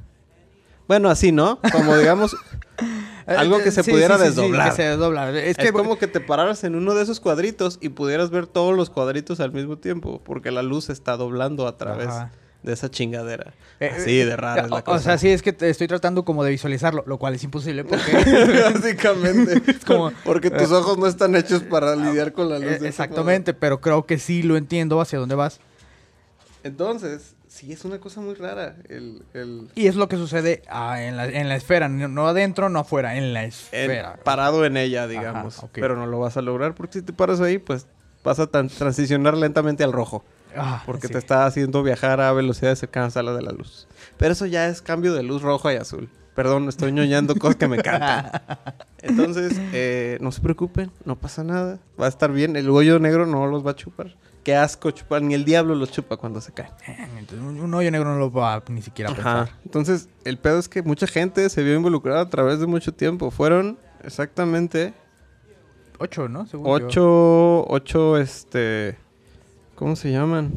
[0.88, 1.60] Bueno, así, ¿no?
[1.72, 2.36] Como digamos,
[3.26, 4.70] Algo que se pudiera desdoblar.
[4.70, 5.30] que se desdobla.
[5.32, 8.46] Es es, que como que te pararas en uno de esos cuadritos y pudieras ver
[8.46, 12.32] todos los cuadritos al mismo tiempo, porque la luz está doblando a través Ajá.
[12.62, 13.54] de esa chingadera.
[13.80, 14.98] Eh, Así eh, de rara es la o- cosa.
[14.98, 17.84] O sea, sí, es que te estoy tratando como de visualizarlo, lo cual es imposible
[17.84, 18.12] porque...
[18.74, 19.62] Básicamente.
[19.88, 22.74] como- porque tus ojos no están hechos para lidiar con la luz.
[22.74, 25.60] Eh, Exactamente, pero creo que sí lo entiendo hacia dónde vas.
[26.64, 28.76] Entonces, sí es una cosa muy rara.
[28.90, 32.68] El, el- Y es lo que sucede ah, en, la, en la esfera, no, adentro,
[32.70, 34.18] no afuera, en la el esfera.
[34.24, 35.66] parado en ella, digamos.
[35.72, 37.88] Pero no lo vas a lograr porque si te paras ahí, pues
[38.24, 40.26] vas a tan- transicionar lentamente al rojo.
[40.58, 41.14] Ah, Porque sí.
[41.14, 43.88] te está haciendo viajar a velocidades cercanas a la de la luz.
[44.18, 46.10] Pero eso ya es cambio de luz roja y azul.
[46.34, 48.32] Perdón, estoy ñoñando cosas que me encantan.
[49.02, 51.80] Entonces, eh, no se preocupen, no pasa nada.
[52.00, 52.56] Va a estar bien.
[52.56, 54.16] El hoyo negro no los va a chupar.
[54.46, 55.22] Qué asco chupar.
[55.22, 56.72] Ni el diablo los chupa cuando se caen.
[56.88, 59.38] Eh, entonces, un, hoyo negro no lo va ni siquiera a pensar.
[59.38, 59.58] Ajá.
[59.66, 63.30] Entonces, el pedo es que mucha gente se vio involucrada a través de mucho tiempo.
[63.30, 64.94] Fueron exactamente
[66.00, 66.46] Ocho, ¿no?
[66.46, 66.74] Según yo.
[66.74, 68.98] ocho, ocho, este...
[69.76, 70.52] ¿Cómo se llaman?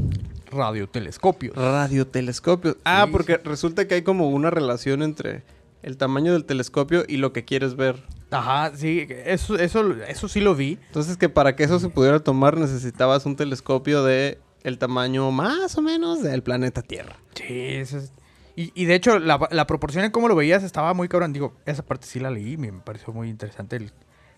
[0.51, 1.55] radiotelescopios.
[1.55, 2.77] Radiotelescopios.
[2.85, 5.43] Ah, Sí, porque resulta que hay como una relación entre
[5.83, 8.03] el tamaño del telescopio y lo que quieres ver.
[8.31, 10.79] Ajá, sí, eso, eso, eso sí lo vi.
[10.89, 15.77] Entonces que para que eso se pudiera tomar necesitabas un telescopio de el tamaño más
[15.79, 17.17] o menos del planeta Tierra.
[17.35, 18.13] Sí, eso es-
[18.57, 21.33] Y, y de hecho, la, la proporción en cómo lo veías estaba muy cabrón.
[21.33, 23.77] Digo, esa parte sí la leí, me pareció muy interesante.
[23.77, 23.93] El,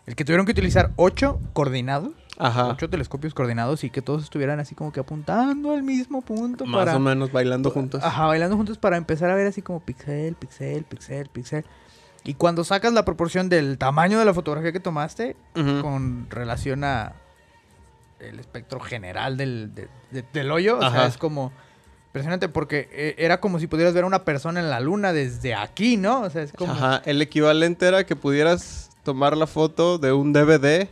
[0.07, 2.69] el que tuvieron que utilizar ocho coordinados, Ajá.
[2.69, 6.85] ocho telescopios coordinados y que todos estuvieran así como que apuntando al mismo punto Más
[6.85, 6.97] para...
[6.97, 8.05] o menos bailando juntos.
[8.05, 11.65] Ajá, bailando juntos para empezar a ver así como pixel, pixel, pixel, pixel.
[12.25, 15.37] Y cuando sacas la proporción del tamaño de la fotografía que tomaste
[15.83, 17.15] con relación a
[18.19, 21.53] el espectro general del, de- de- del hoyo, o sea, es como
[22.09, 25.55] impresionante porque eh, era como si pudieras ver a una persona en la luna desde
[25.55, 26.23] aquí, ¿no?
[26.23, 26.73] O sea, es como...
[26.73, 27.01] Ajá.
[27.07, 30.89] El equivalente era que pudieras tomar la foto de un DVD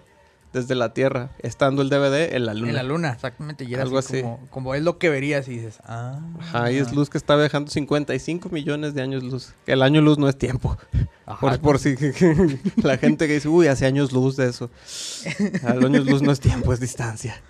[0.52, 2.68] desde la Tierra, estando el DVD en la luna.
[2.68, 3.64] En la luna, exactamente.
[3.64, 4.22] Y era Algo así, así.
[4.22, 6.20] Como, como es lo que verías y dices, ah.
[6.40, 9.54] Ajá, y es luz que está viajando 55 millones de años luz.
[9.66, 10.76] El año luz no es tiempo.
[11.26, 11.94] Ajá, Por, por si
[12.76, 14.70] la gente que dice, uy, hace años luz de eso.
[15.64, 17.40] Al años luz no es tiempo, es distancia.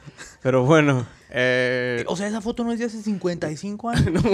[0.42, 4.24] Pero bueno, eh, O sea, esa foto no es de hace 55 años.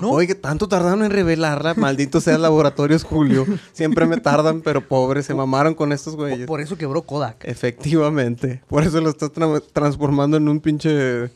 [0.00, 0.10] ¿No?
[0.10, 1.74] Oye, tanto tardaron en revelarla.
[1.74, 3.46] Maldito sea Laboratorios Julio.
[3.72, 6.46] Siempre me tardan, pero pobres, se mamaron con estos güeyes.
[6.46, 7.44] por eso quebró Kodak.
[7.44, 8.62] Efectivamente.
[8.68, 11.30] Por eso lo estás tra- transformando en un pinche.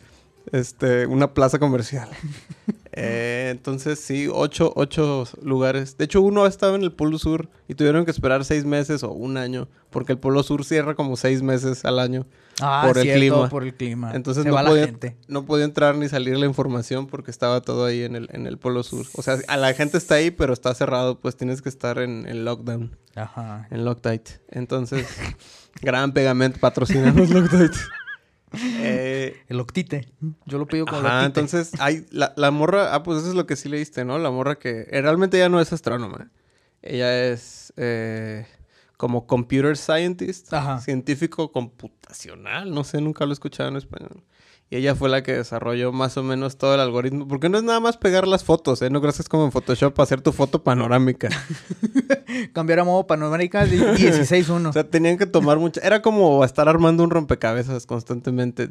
[0.53, 2.09] Este, una plaza comercial.
[2.99, 5.99] Eh, entonces, sí, ocho, ocho lugares.
[5.99, 9.13] De hecho, uno estaba en el Polo Sur y tuvieron que esperar seis meses o
[9.13, 9.69] un año.
[9.91, 12.27] Porque el Polo Sur cierra como seis meses al año.
[12.59, 13.51] Ah, Por el clima.
[13.51, 14.13] por el clima.
[14.15, 15.15] Entonces Se no va la podía, gente.
[15.29, 18.57] no podía entrar ni salir la información porque estaba todo ahí en el, en el
[18.57, 19.05] Polo Sur.
[19.13, 22.27] O sea, a la gente está ahí, pero está cerrado, pues tienes que estar en,
[22.27, 23.69] en lockdown, Ajá.
[23.71, 24.41] en Loctite.
[24.49, 25.07] Entonces,
[25.83, 27.77] gran pegamento, patrocinamos Loctite.
[28.81, 30.09] Eh, El octite.
[30.47, 31.40] Yo lo pido con ajá, el octite.
[31.40, 34.19] entonces hay la, la morra, ah, pues eso es lo que sí leíste, ¿no?
[34.19, 36.31] La morra que eh, realmente ella no es astrónoma.
[36.83, 38.47] Ella es eh,
[38.97, 40.81] como computer scientist, Ajá.
[40.81, 44.23] científico computacional, no sé, nunca lo he escuchado en español.
[44.69, 47.29] Y ella fue la que desarrolló más o menos todo el algoritmo.
[47.29, 48.91] Porque no es nada más pegar las fotos, ¿eh?
[48.91, 51.29] No creas que es como en Photoshop hacer tu foto panorámica.
[52.53, 54.69] Cambiar a modo panorámica de 16.1.
[54.69, 55.81] O sea, tenían que tomar mucha...
[55.83, 58.71] Era como estar armando un rompecabezas constantemente.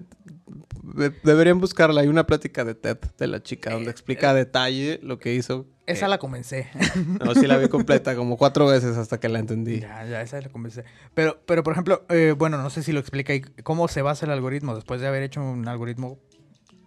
[0.83, 2.01] De- deberían buscarla.
[2.01, 5.65] Hay una plática de TED de la chica donde explica a detalle lo que hizo.
[5.85, 6.67] Esa Eh, la comencé.
[7.23, 9.79] No, sí la vi completa como cuatro veces hasta que la entendí.
[9.79, 10.83] ya, ya, esa la comencé.
[11.13, 14.25] Pero, pero por ejemplo, eh, bueno, no sé si lo explica y cómo se basa
[14.25, 14.75] el algoritmo.
[14.75, 16.17] Después de haber hecho un algoritmo,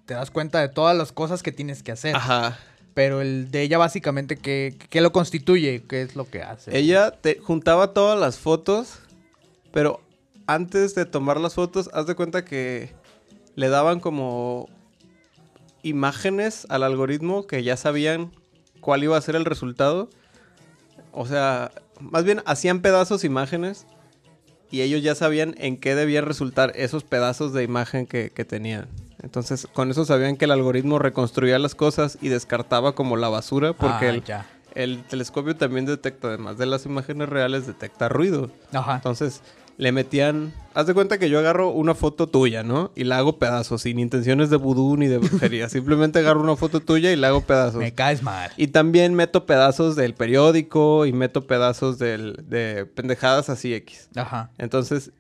[0.06, 2.16] te das cuenta de todas las cosas que tienes que hacer.
[2.16, 2.58] Ajá.
[2.94, 5.84] Pero el de ella básicamente, ¿qué, qué lo constituye?
[5.88, 6.76] ¿Qué es lo que hace?
[6.76, 8.98] Ella te juntaba todas las fotos,
[9.72, 10.00] pero
[10.48, 12.92] antes de tomar las fotos, haz de cuenta que
[13.54, 14.68] le daban como
[15.82, 18.32] imágenes al algoritmo que ya sabían
[18.80, 20.08] cuál iba a ser el resultado.
[21.12, 23.86] O sea, más bien hacían pedazos imágenes
[24.70, 28.86] y ellos ya sabían en qué debían resultar esos pedazos de imagen que, que tenían.
[29.22, 33.72] Entonces, con eso sabían que el algoritmo reconstruía las cosas y descartaba como la basura
[33.72, 34.46] porque Ah, el, ya.
[34.74, 38.50] el telescopio también detecta, además de las imágenes reales, detecta ruido.
[38.72, 38.94] Ajá.
[38.96, 39.42] Entonces,
[39.78, 40.52] le metían...
[40.74, 42.92] Haz de cuenta que yo agarro una foto tuya, ¿no?
[42.94, 45.68] Y la hago pedazos, sin intenciones de vudú ni de brujería.
[45.70, 47.80] Simplemente agarro una foto tuya y la hago pedazos.
[47.80, 48.50] Me caes mal.
[48.56, 54.08] Y también meto pedazos del periódico y meto pedazos del, de pendejadas así X.
[54.16, 54.50] Ajá.
[54.58, 55.12] Entonces,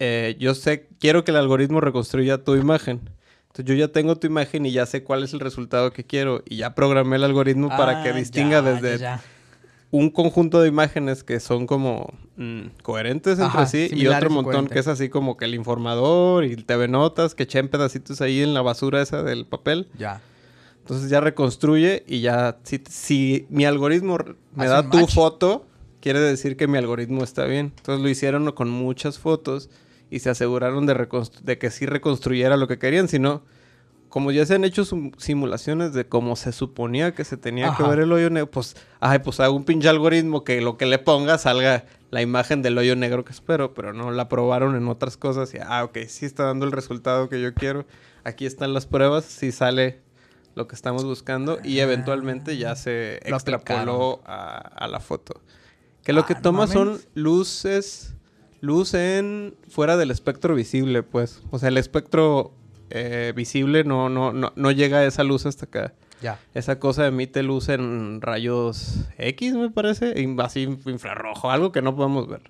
[0.00, 3.00] eh, yo sé, quiero que el algoritmo reconstruya tu imagen.
[3.48, 6.42] Entonces, yo ya tengo tu imagen y ya sé cuál es el resultado que quiero.
[6.48, 9.22] Y ya programé el algoritmo para que Ah, distinga ya, desde ya, ya.
[9.92, 14.68] Un conjunto de imágenes que son como mm, coherentes entre Ajá, sí y otro montón
[14.68, 18.40] que es así como que el informador y el TV Notas que echen pedacitos ahí
[18.42, 19.88] en la basura esa del papel.
[19.98, 20.20] Ya.
[20.78, 24.18] Entonces ya reconstruye y ya, si, si mi algoritmo
[24.54, 25.14] me Hace da tu match.
[25.14, 25.66] foto,
[26.00, 27.72] quiere decir que mi algoritmo está bien.
[27.76, 29.70] Entonces lo hicieron con muchas fotos
[30.10, 31.06] y se aseguraron de,
[31.42, 33.42] de que sí reconstruyera lo que querían, sino
[34.10, 34.84] como ya se han hecho
[35.16, 39.20] simulaciones de cómo se suponía que se tenía que ver el hoyo negro, pues, ay,
[39.20, 42.96] pues hago un pinche algoritmo que lo que le ponga salga la imagen del hoyo
[42.96, 46.42] negro que espero, pero no la probaron en otras cosas y, ah, ok, sí está
[46.44, 47.86] dando el resultado que yo quiero.
[48.24, 50.02] Aquí están las pruebas, si sale
[50.56, 55.40] lo que estamos buscando y eventualmente ya se Lo extrapoló a, a la foto.
[56.02, 58.14] Que lo Ah, que no toma son luces,
[58.60, 61.42] luz en fuera del espectro visible, pues.
[61.50, 62.52] O sea, el espectro
[62.90, 65.94] eh, visible no, no, no, no llega a esa luz hasta acá.
[66.20, 66.38] Ya.
[66.54, 72.28] Esa cosa emite luz en rayos X, me parece, así infrarrojo, algo que no podemos
[72.28, 72.42] ver.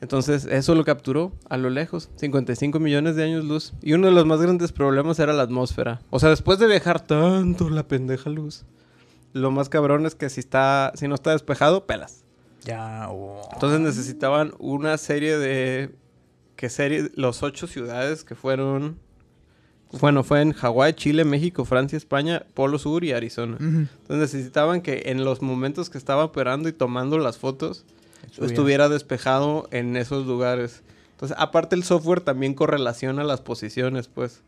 [0.00, 3.74] Entonces, eso lo capturó a lo lejos, 55 millones de años luz.
[3.82, 6.00] Y uno de los más grandes problemas era la atmósfera.
[6.10, 8.64] O sea, después de viajar tanto la pendeja luz,
[9.32, 12.24] lo más cabrón es que si está si no está despejado, pelas.
[12.64, 13.08] Ya.
[13.08, 13.48] oh.
[13.52, 15.94] Entonces necesitaban una serie de
[16.56, 17.10] ¿qué serie?
[17.14, 18.98] Los ocho ciudades que fueron
[19.92, 23.56] bueno, fue en Hawái, Chile, México, Francia, España, Polo Sur y Arizona.
[23.58, 27.84] Entonces necesitaban que en los momentos que estaba operando y tomando las fotos
[28.24, 28.46] Estuviera.
[28.52, 30.82] estuviera despejado en esos lugares.
[31.12, 34.42] Entonces, aparte el software también correlaciona las posiciones, pues.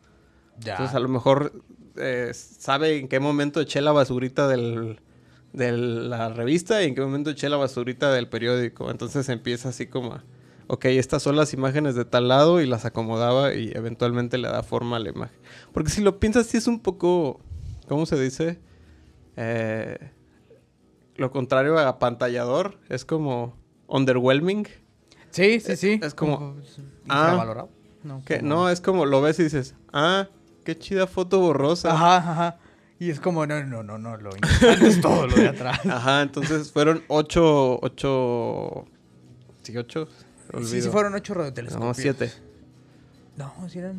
[0.59, 0.73] Ya.
[0.73, 1.53] Entonces, a lo mejor
[1.97, 5.01] eh, sabe en qué momento eché la basurita del,
[5.53, 8.91] de la revista y en qué momento eché la basurita del periódico.
[8.91, 10.25] Entonces empieza así como, a,
[10.73, 14.63] ok, estas son las imágenes de tal lado y las acomodaba y eventualmente le da
[14.63, 15.37] forma a la imagen.
[15.73, 17.41] Porque si lo piensas, sí es un poco,
[17.89, 18.61] ¿cómo se dice?
[19.37, 19.99] Eh,
[21.17, 23.57] lo contrario a apantallador, es como
[23.89, 24.67] underwhelming.
[25.31, 26.01] Sí, sí, sí.
[26.03, 26.63] es como- Ah.
[27.09, 27.25] Ah.
[27.31, 27.69] Infravalorado.
[28.03, 30.29] No, Que no, es como lo ves y dices, ah,
[30.65, 31.93] qué chida foto borrosa.
[31.93, 32.59] Ajá, ajá.
[32.99, 35.81] Y es como, no, no, no, no, lo importante es todo lo de atrás.
[35.87, 38.85] Ajá, entonces fueron ocho, ocho,
[39.63, 40.07] sí, ocho.
[40.65, 41.87] Sí, sí fueron ocho radiotelescopios.
[41.89, 42.33] No, siete.
[43.37, 43.99] No, sí eran...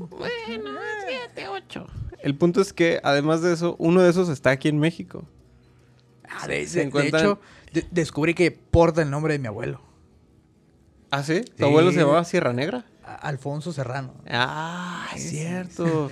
[2.21, 5.23] El punto es que, además de eso, uno de esos está aquí en México.
[6.29, 7.39] Ah, de, de- de hecho,
[7.73, 9.81] de- descubrí que porta el nombre de mi abuelo.
[11.09, 11.41] ¿Ah, sí?
[11.41, 11.63] ¿Tu Sí.
[11.63, 12.85] abuelo se llamaba Sierra Negra?
[13.03, 14.13] A- Alfonso Serrano.
[14.29, 16.11] Ah, es cierto.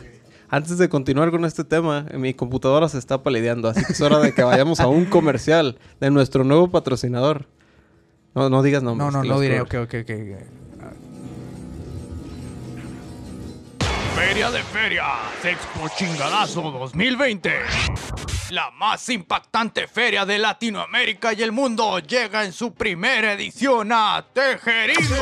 [0.49, 4.19] Antes de continuar con este tema, mi computadora se está palideando, así que es hora
[4.19, 7.47] de que vayamos a un comercial de nuestro nuevo patrocinador.
[8.39, 9.11] No, no digas nombres.
[9.11, 9.59] No, no, no diré.
[9.59, 10.09] Ok, ok, ok.
[14.15, 15.05] Feria de Ferias,
[15.43, 17.51] Expo Chingadazo 2020.
[18.51, 24.25] La más impactante feria de Latinoamérica y el mundo llega en su primera edición a
[24.33, 25.15] Tejerizo.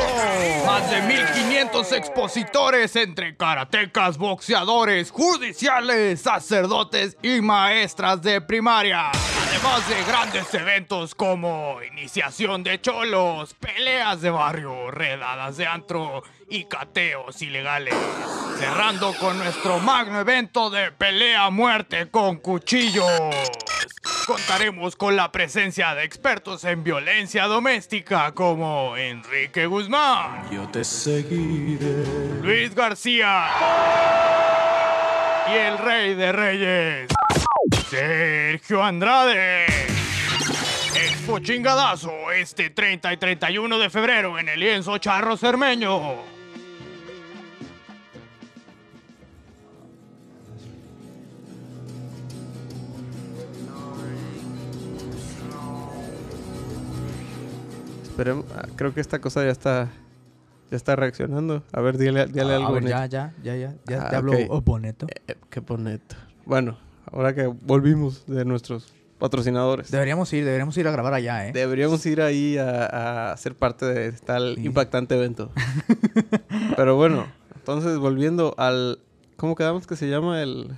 [0.64, 9.10] Más de 1500 expositores entre karatecas, boxeadores, judiciales, sacerdotes y maestras de primaria.
[9.50, 16.64] Además de grandes eventos como iniciación de cholos, peleas de barrio, redadas de antro y
[16.64, 17.94] cateos ilegales.
[18.58, 23.06] Cerrando con nuestro magno evento de pelea a muerte con cuchillos.
[24.26, 32.04] Contaremos con la presencia de expertos en violencia doméstica como Enrique Guzmán, Yo te seguiré.
[32.42, 33.46] Luis García
[35.50, 37.08] y el rey de reyes,
[37.90, 39.66] Sergio Andrade.
[40.94, 46.16] Expo Chingadazo este 30 y 31 de febrero en el lienzo Charro Cermeño.
[58.04, 59.88] Esperemos- ah, creo que esta cosa ya está
[60.70, 61.62] ya está reaccionando.
[61.72, 62.68] A ver, dile, dile Ah, algo.
[62.68, 62.90] a ver, bonito.
[62.90, 63.74] ya, ya, ya, ya.
[63.86, 64.38] Ya Ah, te hablo ok.
[64.50, 65.06] oh, bonito.
[65.08, 66.14] Eh, eh, qué bonito.
[66.44, 66.76] Bueno,
[67.12, 69.90] ahora que volvimos de nuestros patrocinadores.
[69.90, 71.52] Deberíamos ir, deberíamos ir a grabar allá, ¿eh?
[71.52, 74.66] Deberíamos ir ahí a, a ser parte de tal Sí.
[74.66, 75.50] impactante evento.
[76.76, 79.00] Pero bueno, entonces volviendo al...
[79.36, 80.70] ¿Cómo quedamos que se llama el...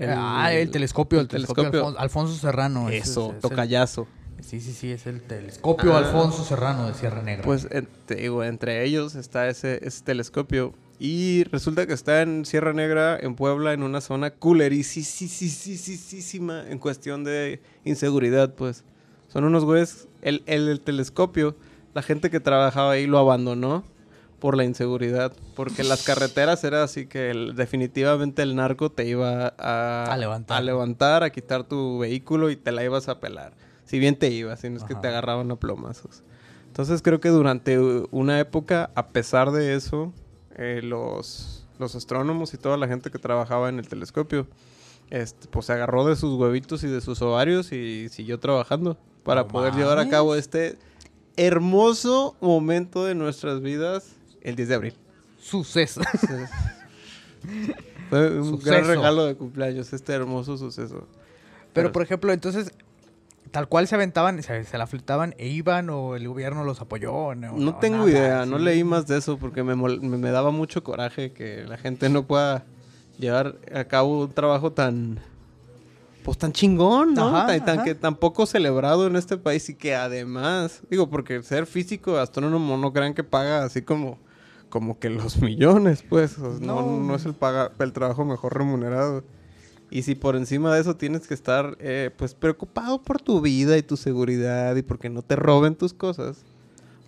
[0.00, 1.94] ah, el telescopio, el telescopio, telescopio.
[1.98, 2.88] Alfon- Alfonso Serrano.
[2.90, 4.06] Eso, es- es el- tocayazo.
[4.42, 5.98] Sí, sí, sí, es el telescopio Ah.
[5.98, 7.42] Alfonso Serrano de Sierra Negra.
[7.44, 7.66] Pues
[8.06, 10.74] te digo, entre ellos está ese, ese telescopio.
[10.98, 17.24] Y resulta que está en Sierra Negra, en Puebla, en una zona culerísima en cuestión
[17.24, 18.84] de inseguridad, pues.
[19.28, 20.08] Son unos güeyes.
[20.22, 21.56] El, el, el telescopio,
[21.94, 23.84] la gente que trabajaba ahí lo abandonó
[24.38, 25.32] por la inseguridad.
[25.54, 30.58] Porque las carreteras era así que el- definitivamente el narco te iba a, A levantar.
[30.58, 33.52] a levantar, a quitar tu vehículo y te la ibas a pelar.
[33.84, 36.22] Si bien te ibas, si no es que te agarraban a plomazos.
[36.68, 37.78] Entonces creo que durante
[38.10, 40.12] una época, a pesar de eso,
[40.56, 44.46] eh, los, los astrónomos y toda la gente que trabajaba en el telescopio,
[45.10, 49.46] este, pues se agarró de sus huevitos y de sus ovarios y siguió trabajando para
[49.46, 50.76] poder llevar a cabo este
[51.36, 54.94] hermoso momento de nuestras vidas el 10 de abril.
[55.38, 56.00] Suceso.
[58.10, 58.70] Fue un Suceso.
[58.70, 61.06] gran regalo de cumpleaños, este hermoso suceso.
[61.72, 62.72] Pero, por ejemplo, entonces,
[63.56, 67.34] tal cual se aventaban, se, se la fletaban e iban o el gobierno los apoyó.
[67.34, 71.32] No, tengo nada, idea, no leí más de eso porque me, me, daba mucho coraje
[71.32, 72.64] que la gente no pueda
[73.18, 75.20] llevar a cabo un trabajo tan
[76.22, 77.34] pues tan chingón, ¿no?
[77.34, 77.84] Ajá, tan, ajá.
[77.84, 82.76] que tan poco celebrado en este país y que además, digo, porque ser físico astrónomo
[82.76, 84.18] no crean que paga así como
[84.68, 87.00] como que los millones, pues, no, No.
[87.00, 89.24] no es el paga el trabajo mejor remunerado.
[89.90, 93.76] Y si por encima de eso tienes que estar eh, pues preocupado por tu vida
[93.78, 96.38] y tu seguridad y porque no te roben tus cosas,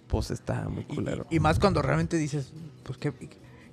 [0.06, 1.26] pues está muy Y- culero.
[1.30, 2.52] Y, más cuando realmente dices,
[2.84, 3.12] pues, ¿qué,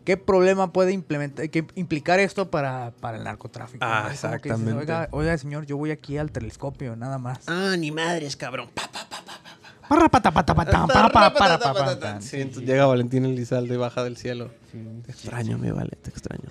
[0.03, 3.85] qué problema puede implementar, qué implicar esto para, para el narcotráfico?
[3.85, 4.07] Ah, ¿no?
[4.07, 4.73] Que exactamente.
[4.73, 7.41] oiga, oiga, señor, yo voy aquí al telescopio, nada más.
[7.47, 8.69] Ah, ni madres, cabrón.
[8.73, 9.15] Pa, pa, pa,
[12.65, 14.49] llega Valentín Elizalde y baja del cielo.
[14.71, 16.49] Sí, Te extraño, mi vale, te extraño.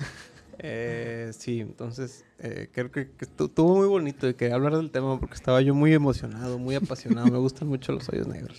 [0.67, 4.91] Eh, sí, entonces eh, creo que, que estu- estuvo muy bonito y quería hablar del
[4.91, 7.31] tema porque estaba yo muy emocionado, muy apasionado.
[7.31, 8.59] Me gustan mucho los hoyos negros.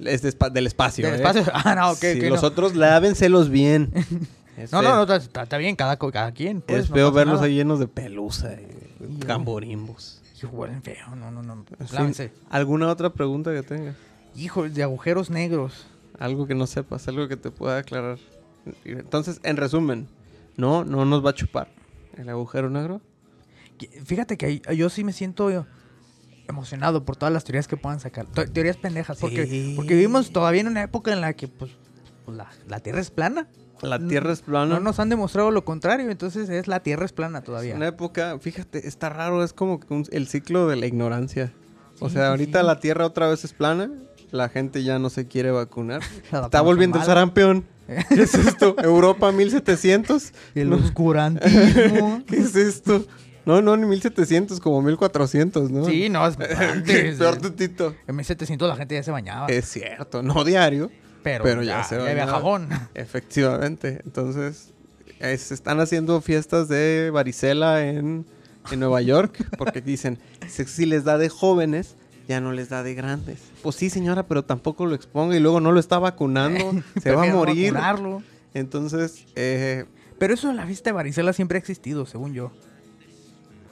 [0.00, 1.04] Es de del espacio.
[1.04, 1.16] ¿Del ¿eh?
[1.16, 1.44] espacio?
[1.52, 2.48] Ah, no, ok, Sí, ok, los no.
[2.48, 3.90] otros lávenselos bien.
[4.56, 5.98] Es No, feo- no, no, está, bien, cada,
[6.32, 6.62] quien.
[6.62, 7.46] Pues, es no feo verlos nada.
[7.48, 8.66] ahí llenos de pelusa y
[9.26, 10.22] gamborimbos.
[10.50, 11.64] Huelen feo, no, no, no.
[11.92, 12.30] Lávense.
[12.48, 13.94] ¿Alguna otra pregunta que tengas?
[14.36, 15.86] Hijo, de agujeros negros.
[16.18, 18.18] Algo que no sepas, algo que te pueda aclarar.
[18.84, 20.06] Entonces, en resumen,
[20.56, 21.68] no, no nos va a chupar
[22.16, 23.00] el agujero negro.
[24.04, 25.66] Fíjate que yo sí me siento
[26.48, 28.26] emocionado por todas las teorías que puedan sacar.
[28.26, 29.18] Te- teorías pendejas.
[29.18, 29.72] Porque, Sí.
[29.76, 31.72] porque vivimos todavía en una época en la que, pues,
[32.24, 33.48] pues, la, la Tierra es plana.
[33.82, 34.74] La Tierra es plana.
[34.76, 37.74] No nos han demostrado lo contrario, entonces es la Tierra es plana todavía.
[37.74, 41.52] Una época, fíjate, está raro, es como un- el ciclo de la ignorancia.
[42.00, 42.66] o sea, ahorita sí.
[42.66, 43.90] la Tierra otra vez es plana,
[44.30, 46.00] la gente ya no se quiere vacunar.
[46.32, 47.64] Está volviendo el sarampión.
[47.86, 48.76] ¿Qué es esto?
[48.82, 50.32] Europa 1700.
[50.54, 52.22] El No, oscurantismo.
[52.26, 53.04] ¿Qué es esto?
[53.44, 55.84] No, no, ni 1700, como 1400, ¿no?
[55.84, 57.16] Sí, no, es antes.
[57.16, 57.94] Peor tantito.
[58.08, 59.46] En 1700 la gente ya se bañaba.
[59.46, 60.90] Es cierto, no diario.
[61.22, 62.32] pero, pero ya, ya se ya había bañaba.
[62.38, 62.68] jabón.
[62.94, 64.00] Efectivamente.
[64.04, 64.70] Entonces,
[65.20, 68.26] eh, se están haciendo fiestas de varicela en,
[68.72, 70.18] en Nueva York porque dicen,
[70.48, 71.94] si les da de jóvenes,
[72.28, 73.38] ya no les da de grandes.
[73.62, 77.24] Pues sí, señora, pero tampoco lo exponga y luego no lo está vacunando, se va
[77.24, 77.72] a morir.
[77.72, 78.22] vacunarlo.
[78.54, 79.84] Entonces, eh,
[80.18, 82.50] Pero eso de la fiesta de varicela siempre ha existido, según yo.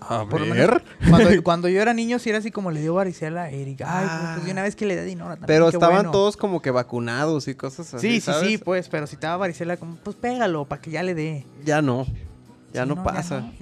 [0.00, 0.50] a Por ver.
[0.50, 3.80] menos cuando, cuando yo era niño, sí era así como le dio varicela a Eric.
[3.80, 4.20] Ay, Ah.
[4.34, 5.46] pues, pues, una vez que le di Dinora también.
[5.46, 6.10] Pero estaban bueno.
[6.10, 8.06] todos como que vacunados y cosas así.
[8.08, 8.48] Sí, sí, ¿sabes?
[8.48, 11.46] sí, pues, pero si te daba varicela, como, pues pégalo para que ya le dé.
[11.64, 12.06] Ya no.
[12.74, 13.40] Ya Sí, no pasa.
[13.40, 13.52] no.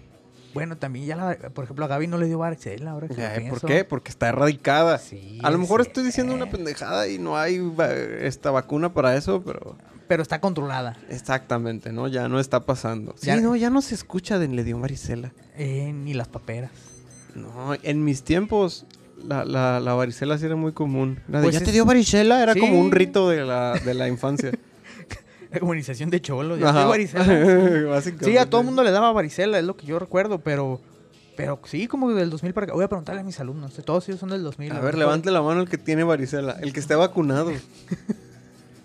[0.54, 2.92] Bueno, también ya, la, por ejemplo, a Gaby no le dio varicela.
[2.92, 3.84] Ahora que ¿Por qué?
[3.84, 4.98] Porque está erradicada.
[4.98, 6.56] Sí, a lo mejor estoy diciendo una cierto.
[6.58, 9.76] pendejada y no hay va- esta vacuna para eso, pero
[10.08, 10.96] Pero está controlada.
[11.08, 12.08] exactamente, ¿no?
[12.08, 13.14] Ya no está pasando.
[13.16, 15.32] Sí, Ya- no, ya no se escucha de le dio varicela.
[15.56, 16.70] Eh, ni las paperas.
[17.34, 18.84] No, en mis tiempos
[19.26, 21.20] la, la, la varicela sí era muy común.
[21.28, 22.42] De, Pues ¿Ya es- te dio varicela?
[22.42, 22.60] Era Sí.
[22.60, 24.50] como un rito de la, de la infancia.
[25.54, 26.58] La comunización de cholos.
[26.58, 28.00] Ya varicela.
[28.22, 30.80] Sí, a todo el mundo le daba varicela, es lo que yo recuerdo, pero...
[31.36, 32.74] Pero sí, como del 2000 para acá.
[32.74, 33.72] Voy a preguntarle a mis alumnos.
[33.86, 34.72] Todos ellos son del 2000.
[34.72, 37.52] A ver, levante la mano el que tiene varicela, el que esté vacunado.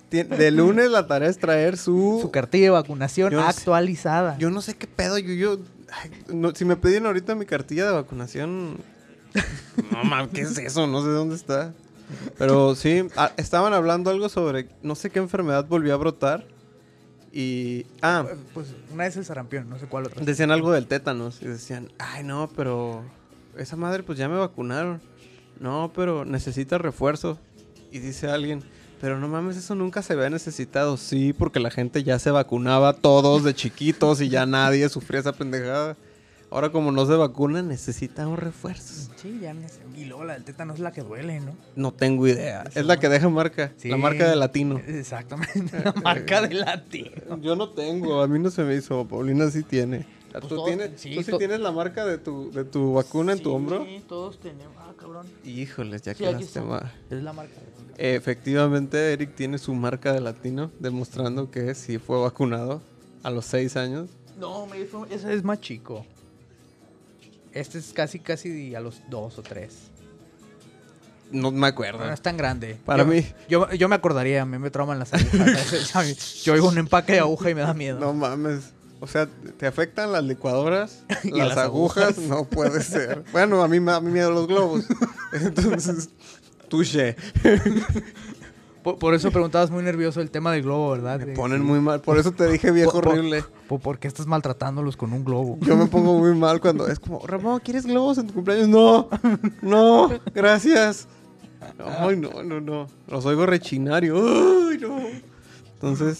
[0.09, 2.19] De lunes la tarea es traer su...
[2.21, 4.37] Su cartilla de vacunación Yo no sé- actualizada.
[4.37, 5.59] Yo no sé qué pedo, yo, yo,
[5.91, 8.77] ay, no, si me pedían ahorita mi cartilla de vacunación,
[9.91, 10.87] no mames, ¿qué es eso?
[10.87, 11.73] No sé dónde está.
[12.37, 16.45] Pero sí, ah, estaban hablando algo sobre, no sé qué enfermedad volvió a brotar
[17.31, 20.23] y, ah, Pues una es el sarampión, no sé cuál otra.
[20.23, 23.03] decían algo del tétanos y decían, ay no, pero
[23.57, 25.01] esa madre pues ya me vacunaron.
[25.59, 27.39] No, pero necesita refuerzo.
[27.91, 28.63] Y dice alguien,
[29.01, 30.97] pero no mames, eso nunca se había necesitado.
[30.97, 35.33] Sí, porque la gente ya se vacunaba todos de chiquitos y ya nadie sufría esa
[35.33, 35.95] pendejada.
[36.49, 39.09] Ahora como no se vacuna, necesitamos refuerzos.
[39.17, 39.81] Sí, ya me sé.
[39.97, 41.55] Y luego la del tétano es la que duele, ¿no?
[41.75, 42.63] No tengo idea.
[42.73, 43.73] Es la que deja marca.
[43.77, 43.89] Sí.
[43.89, 44.79] La marca de latino.
[44.87, 45.77] Exactamente.
[45.83, 47.37] La marca de latino.
[47.41, 49.05] Yo no tengo, a mí no se me hizo.
[49.07, 50.05] Paulina sí tiene.
[50.31, 53.33] Pues ¿Tú, todos- tienes, sí, ¿tú sí tienes la marca de tu, de tu vacuna
[53.33, 53.83] en tu hombro?
[53.85, 54.73] Sí, todos tenemos.
[54.77, 55.25] Ah, cabrón.
[55.43, 56.61] Híjoles, ya Sí, que aquí está.
[56.61, 56.93] lástima.
[57.09, 57.53] Es la marca.
[57.97, 62.81] Efectivamente, Eric tiene su marca de latino, demostrando que sí fue vacunado
[63.23, 64.09] a los seis años.
[64.39, 66.05] No, me dijo, ese es más chico.
[67.53, 69.73] Este es casi, casi a los dos o tres.
[71.31, 71.99] No me acuerdo.
[71.99, 72.77] Bueno, es tan grande.
[72.85, 76.41] Para Yo- mí- Yo, yo me acordaría, a mí me trauman las agujas.
[76.43, 77.99] yo oigo un empaque de aguja y me da miedo.
[77.99, 78.71] No mames.
[78.99, 81.03] O sea, ¿te afectan las licuadoras?
[81.23, 82.17] Y las, las agujas?
[82.17, 82.17] agujas.
[82.29, 83.23] No puede ser.
[83.31, 84.85] Bueno, a mí me da miedo los globos.
[85.33, 86.09] Entonces,
[86.69, 87.15] touché.
[88.87, 91.19] Por, por eso preguntabas muy nervioso el tema del globo, ¿verdad?
[91.19, 91.99] Me ponen muy mal.
[91.99, 93.43] Por eso te dije viejo Po- po- horrible.
[93.67, 95.57] po- ¿Por qué estás maltratándolos con un globo?
[95.61, 98.69] Yo me pongo muy mal cuando es como, Ramón, ¿quieres globos en tu cumpleaños?
[98.69, 99.09] No,
[99.61, 101.07] no, gracias.
[101.99, 102.87] Ay, no, no, no.
[103.09, 104.99] Los oigo rechinar y, ¡ay, no!
[105.73, 106.19] Entonces,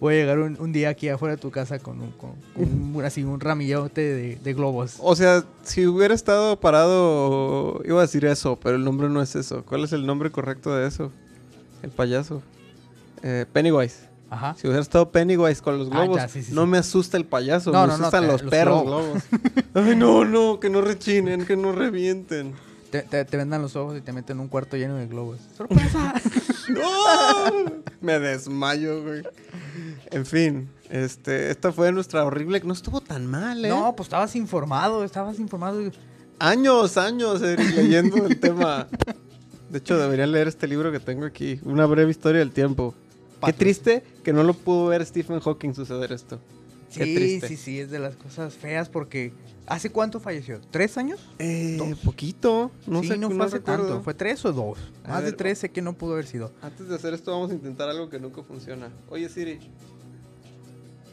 [0.00, 2.94] Voy a llegar un, un día aquí afuera de tu casa con un, con, con
[2.96, 4.96] un- así un ramillote de, de globos.
[5.00, 9.34] O sea, si hubiera estado parado, iba a decir eso, pero el nombre no es
[9.34, 9.64] eso.
[9.66, 11.10] ¿Cuál es el nombre correcto de eso?
[11.82, 12.42] El payaso.
[13.22, 14.08] Eh, Pennywise.
[14.30, 14.54] Ajá.
[14.58, 16.68] Si hubiera estado Pennywise con los Ah, globos, ya, sí, sí, no sí.
[16.68, 19.06] me asusta el payaso, No, me no, no, asustan te- los los perros globos.
[19.30, 19.64] globos.
[19.74, 22.52] Ay, no, no, que no rechinen, que no revienten.
[22.90, 25.38] Te, te, te vendan los ojos y te meten en un cuarto lleno de globos.
[25.56, 26.14] ¡Sorpresa!
[26.68, 27.72] ¡No!
[28.00, 29.22] Me desmayo, güey.
[30.10, 32.60] En fin, este, esta fue nuestra horrible.
[32.64, 33.68] No estuvo tan mal, ¿eh?
[33.68, 35.80] no, pues estabas informado, estabas informado.
[36.38, 38.86] Años, años Eric, leyendo el tema.
[39.70, 41.60] De hecho, deberían leer este libro que tengo aquí.
[41.64, 42.94] Una breve historia del tiempo.
[43.44, 46.40] Qué triste que no lo pudo ver Stephen Hawking suceder esto.
[46.94, 47.48] Qué Sí, triste.
[47.48, 49.32] sí, sí, es de las cosas feas porque...
[49.66, 50.62] ¿Hace cuánto falleció?
[50.70, 51.20] ¿Tres años?
[51.38, 51.98] Eh, Dos.
[51.98, 52.70] poquito.
[52.86, 53.86] No sí, sé, no no fue hace recuerdo.
[53.88, 54.02] tanto.
[54.02, 54.78] ¿Fue tres o dos?
[55.04, 56.50] A Más de tres sé que no pudo haber sido.
[56.62, 58.88] Antes de hacer esto, vamos a intentar algo que nunca funciona.
[59.10, 59.58] Oye, Siri.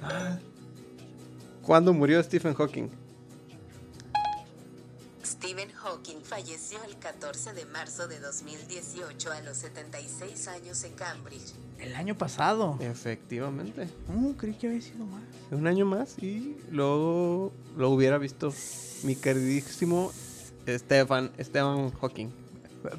[0.01, 0.39] Ah.
[1.63, 2.87] ¿Cuándo murió Stephen Hawking?
[5.25, 11.53] Stephen Hawking falleció el 14 de marzo de 2018 a los 76 años en Cambridge.
[11.77, 12.75] El año pasado.
[12.79, 13.87] Efectivamente.
[14.09, 15.21] No, creí que había sido más.
[15.51, 18.51] Un año más y luego lo hubiera visto
[19.03, 20.11] mi queridísimo
[20.67, 22.44] Stephen, Stephen Hawking.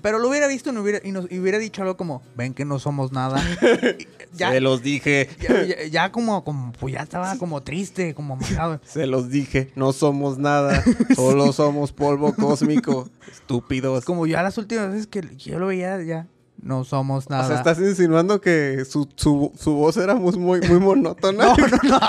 [0.02, 2.54] Pero lo hubiera visto y, no hubiera, y, nos, y hubiera dicho algo como, ven
[2.54, 3.42] que no somos nada.
[4.32, 5.30] Ya, Se los dije.
[5.40, 8.82] ya, ya- ya como, como, pues ya estaba como triste, como amargado.
[8.86, 9.70] Se los dije.
[9.76, 10.84] No somos nada.
[11.14, 13.08] Solo somos polvo cósmico.
[13.32, 14.04] Estúpidos.
[14.04, 16.26] Como ya las últimas veces que yo lo veía, ya
[16.60, 17.44] no somos nada.
[17.44, 21.46] O sea, estás insinuando que su, su, su voz era muy, muy, muy monótona.
[21.46, 22.00] No, no, no.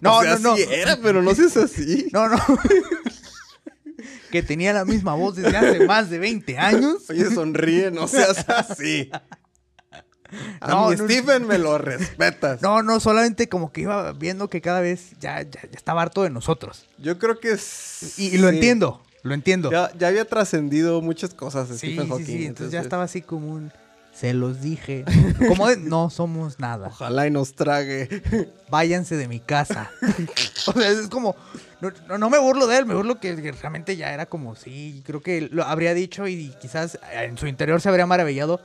[0.00, 0.56] No, O sea, no, no.
[0.56, 2.08] sí era, pero no seas así.
[2.12, 2.36] No, no.
[4.30, 7.08] Que tenía la misma voz desde hace más de 20 años.
[7.08, 9.10] Oye, sonríe, no seas así.
[10.60, 12.60] A No, mi no, Stephen me lo respetas.
[12.62, 16.22] No, no, solamente como que iba viendo que cada vez ya, ya, ya estaba harto
[16.22, 16.86] de nosotros.
[16.98, 18.18] Yo creo que es...
[18.18, 18.56] Y, y lo sí.
[18.56, 19.70] entiendo, lo entiendo.
[19.70, 22.24] Ya, ya había trascendido muchas cosas sí, Stephen sí, Hawking.
[22.26, 23.72] sí, entonces ya estaba así como un...
[24.12, 25.04] Se los dije.
[25.48, 26.86] Como de, no somos nada.
[26.88, 28.48] Ojalá y nos trague.
[28.70, 29.90] Váyanse de mi casa.
[30.66, 31.36] o sea, es como...
[31.80, 35.20] No, no- me burlo de él, me burlo que, realmente ya era como, sí, creo
[35.20, 38.60] que lo habría dicho y quizás en su interior se habría maravillado,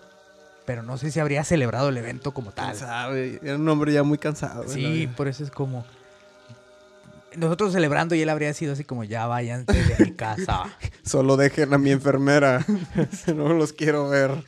[0.66, 2.76] pero no sé si habría celebrado el evento como ¿Quién tal.
[2.76, 3.40] sabe?
[3.44, 4.64] Era un hombre ya muy cansado.
[4.64, 5.86] la Sí, por eso es como.
[7.36, 10.64] Nosotros celebrando y él habría sido así como ya váyanse de mi casa.
[11.06, 12.66] Solo dejen a mi enfermera.
[13.36, 14.44] no los quiero ver.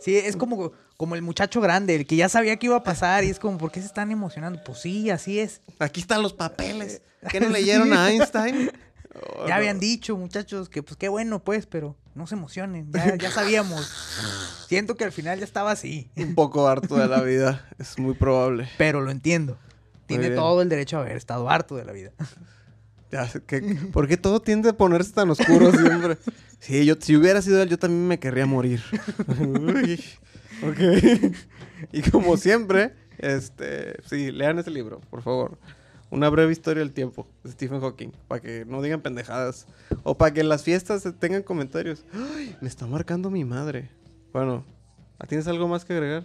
[0.00, 3.24] Sí, es como, como el muchacho grande, el que ya sabía que iba a pasar
[3.24, 4.62] y es como, ¿por qué se están emocionando?
[4.64, 5.60] Pues sí, así es.
[5.78, 7.02] Aquí están los papeles.
[7.30, 8.70] ¿Qué no leyeron a Einstein?
[9.14, 13.16] Oh, Ya habían dicho, muchachos, que pues qué bueno, pues, pero no se emocionen, ya,
[13.16, 13.90] ya sabíamos.
[14.68, 17.66] Siento que al final ya estaba así, Un poco harto de la vida.
[17.78, 18.68] Es muy probable.
[18.78, 19.58] pero lo entiendo.
[20.06, 22.12] Tiene todo el derecho a haber estado harto de la vida.
[23.92, 26.18] ¿Por qué todo tiende a ponerse tan oscuro siempre?
[26.60, 28.82] Sí, yo, si hubiera sido él, yo también me querría morir.
[29.38, 30.02] Uy,
[30.60, 31.32] ok.
[31.92, 35.56] Y como siempre, este, sí, lean ese libro, por favor.
[36.10, 39.68] Una breve historia del tiempo de Stephen Hawking, para que no digan pendejadas.
[40.02, 42.04] O para que en las fiestas tengan comentarios.
[42.12, 42.56] ¡Ay!
[42.60, 43.88] Me está marcando mi madre.
[44.32, 44.64] Bueno,
[45.28, 46.24] ¿tienes algo más que agregar?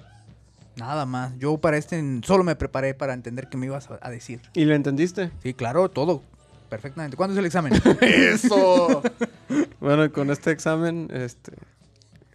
[0.78, 1.38] Nada más.
[1.38, 4.42] Yo para este solo me preparé para entender qué me ibas a decir.
[4.56, 5.30] ¿Y lo entendiste?
[5.44, 6.24] Sí, claro, todo.
[6.74, 7.16] Perfectamente.
[7.16, 7.72] ¿Cuándo es el examen?
[8.02, 9.04] ¡Eso!
[9.80, 11.52] bueno, con este examen, este,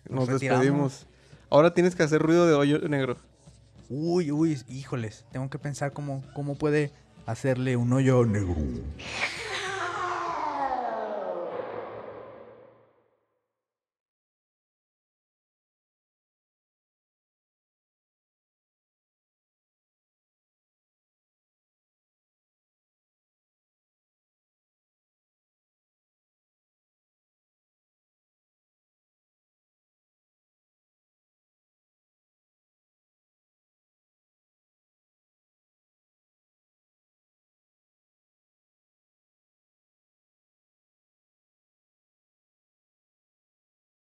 [0.08, 1.08] nos, despedimos.
[1.50, 3.16] Ahora tienes que hacer ruido de hoyo negro.
[3.88, 5.24] Uy, uy, híjoles.
[5.32, 6.92] Tengo que pensar cómo, cómo puede
[7.26, 8.54] hacerle un hoyo negro.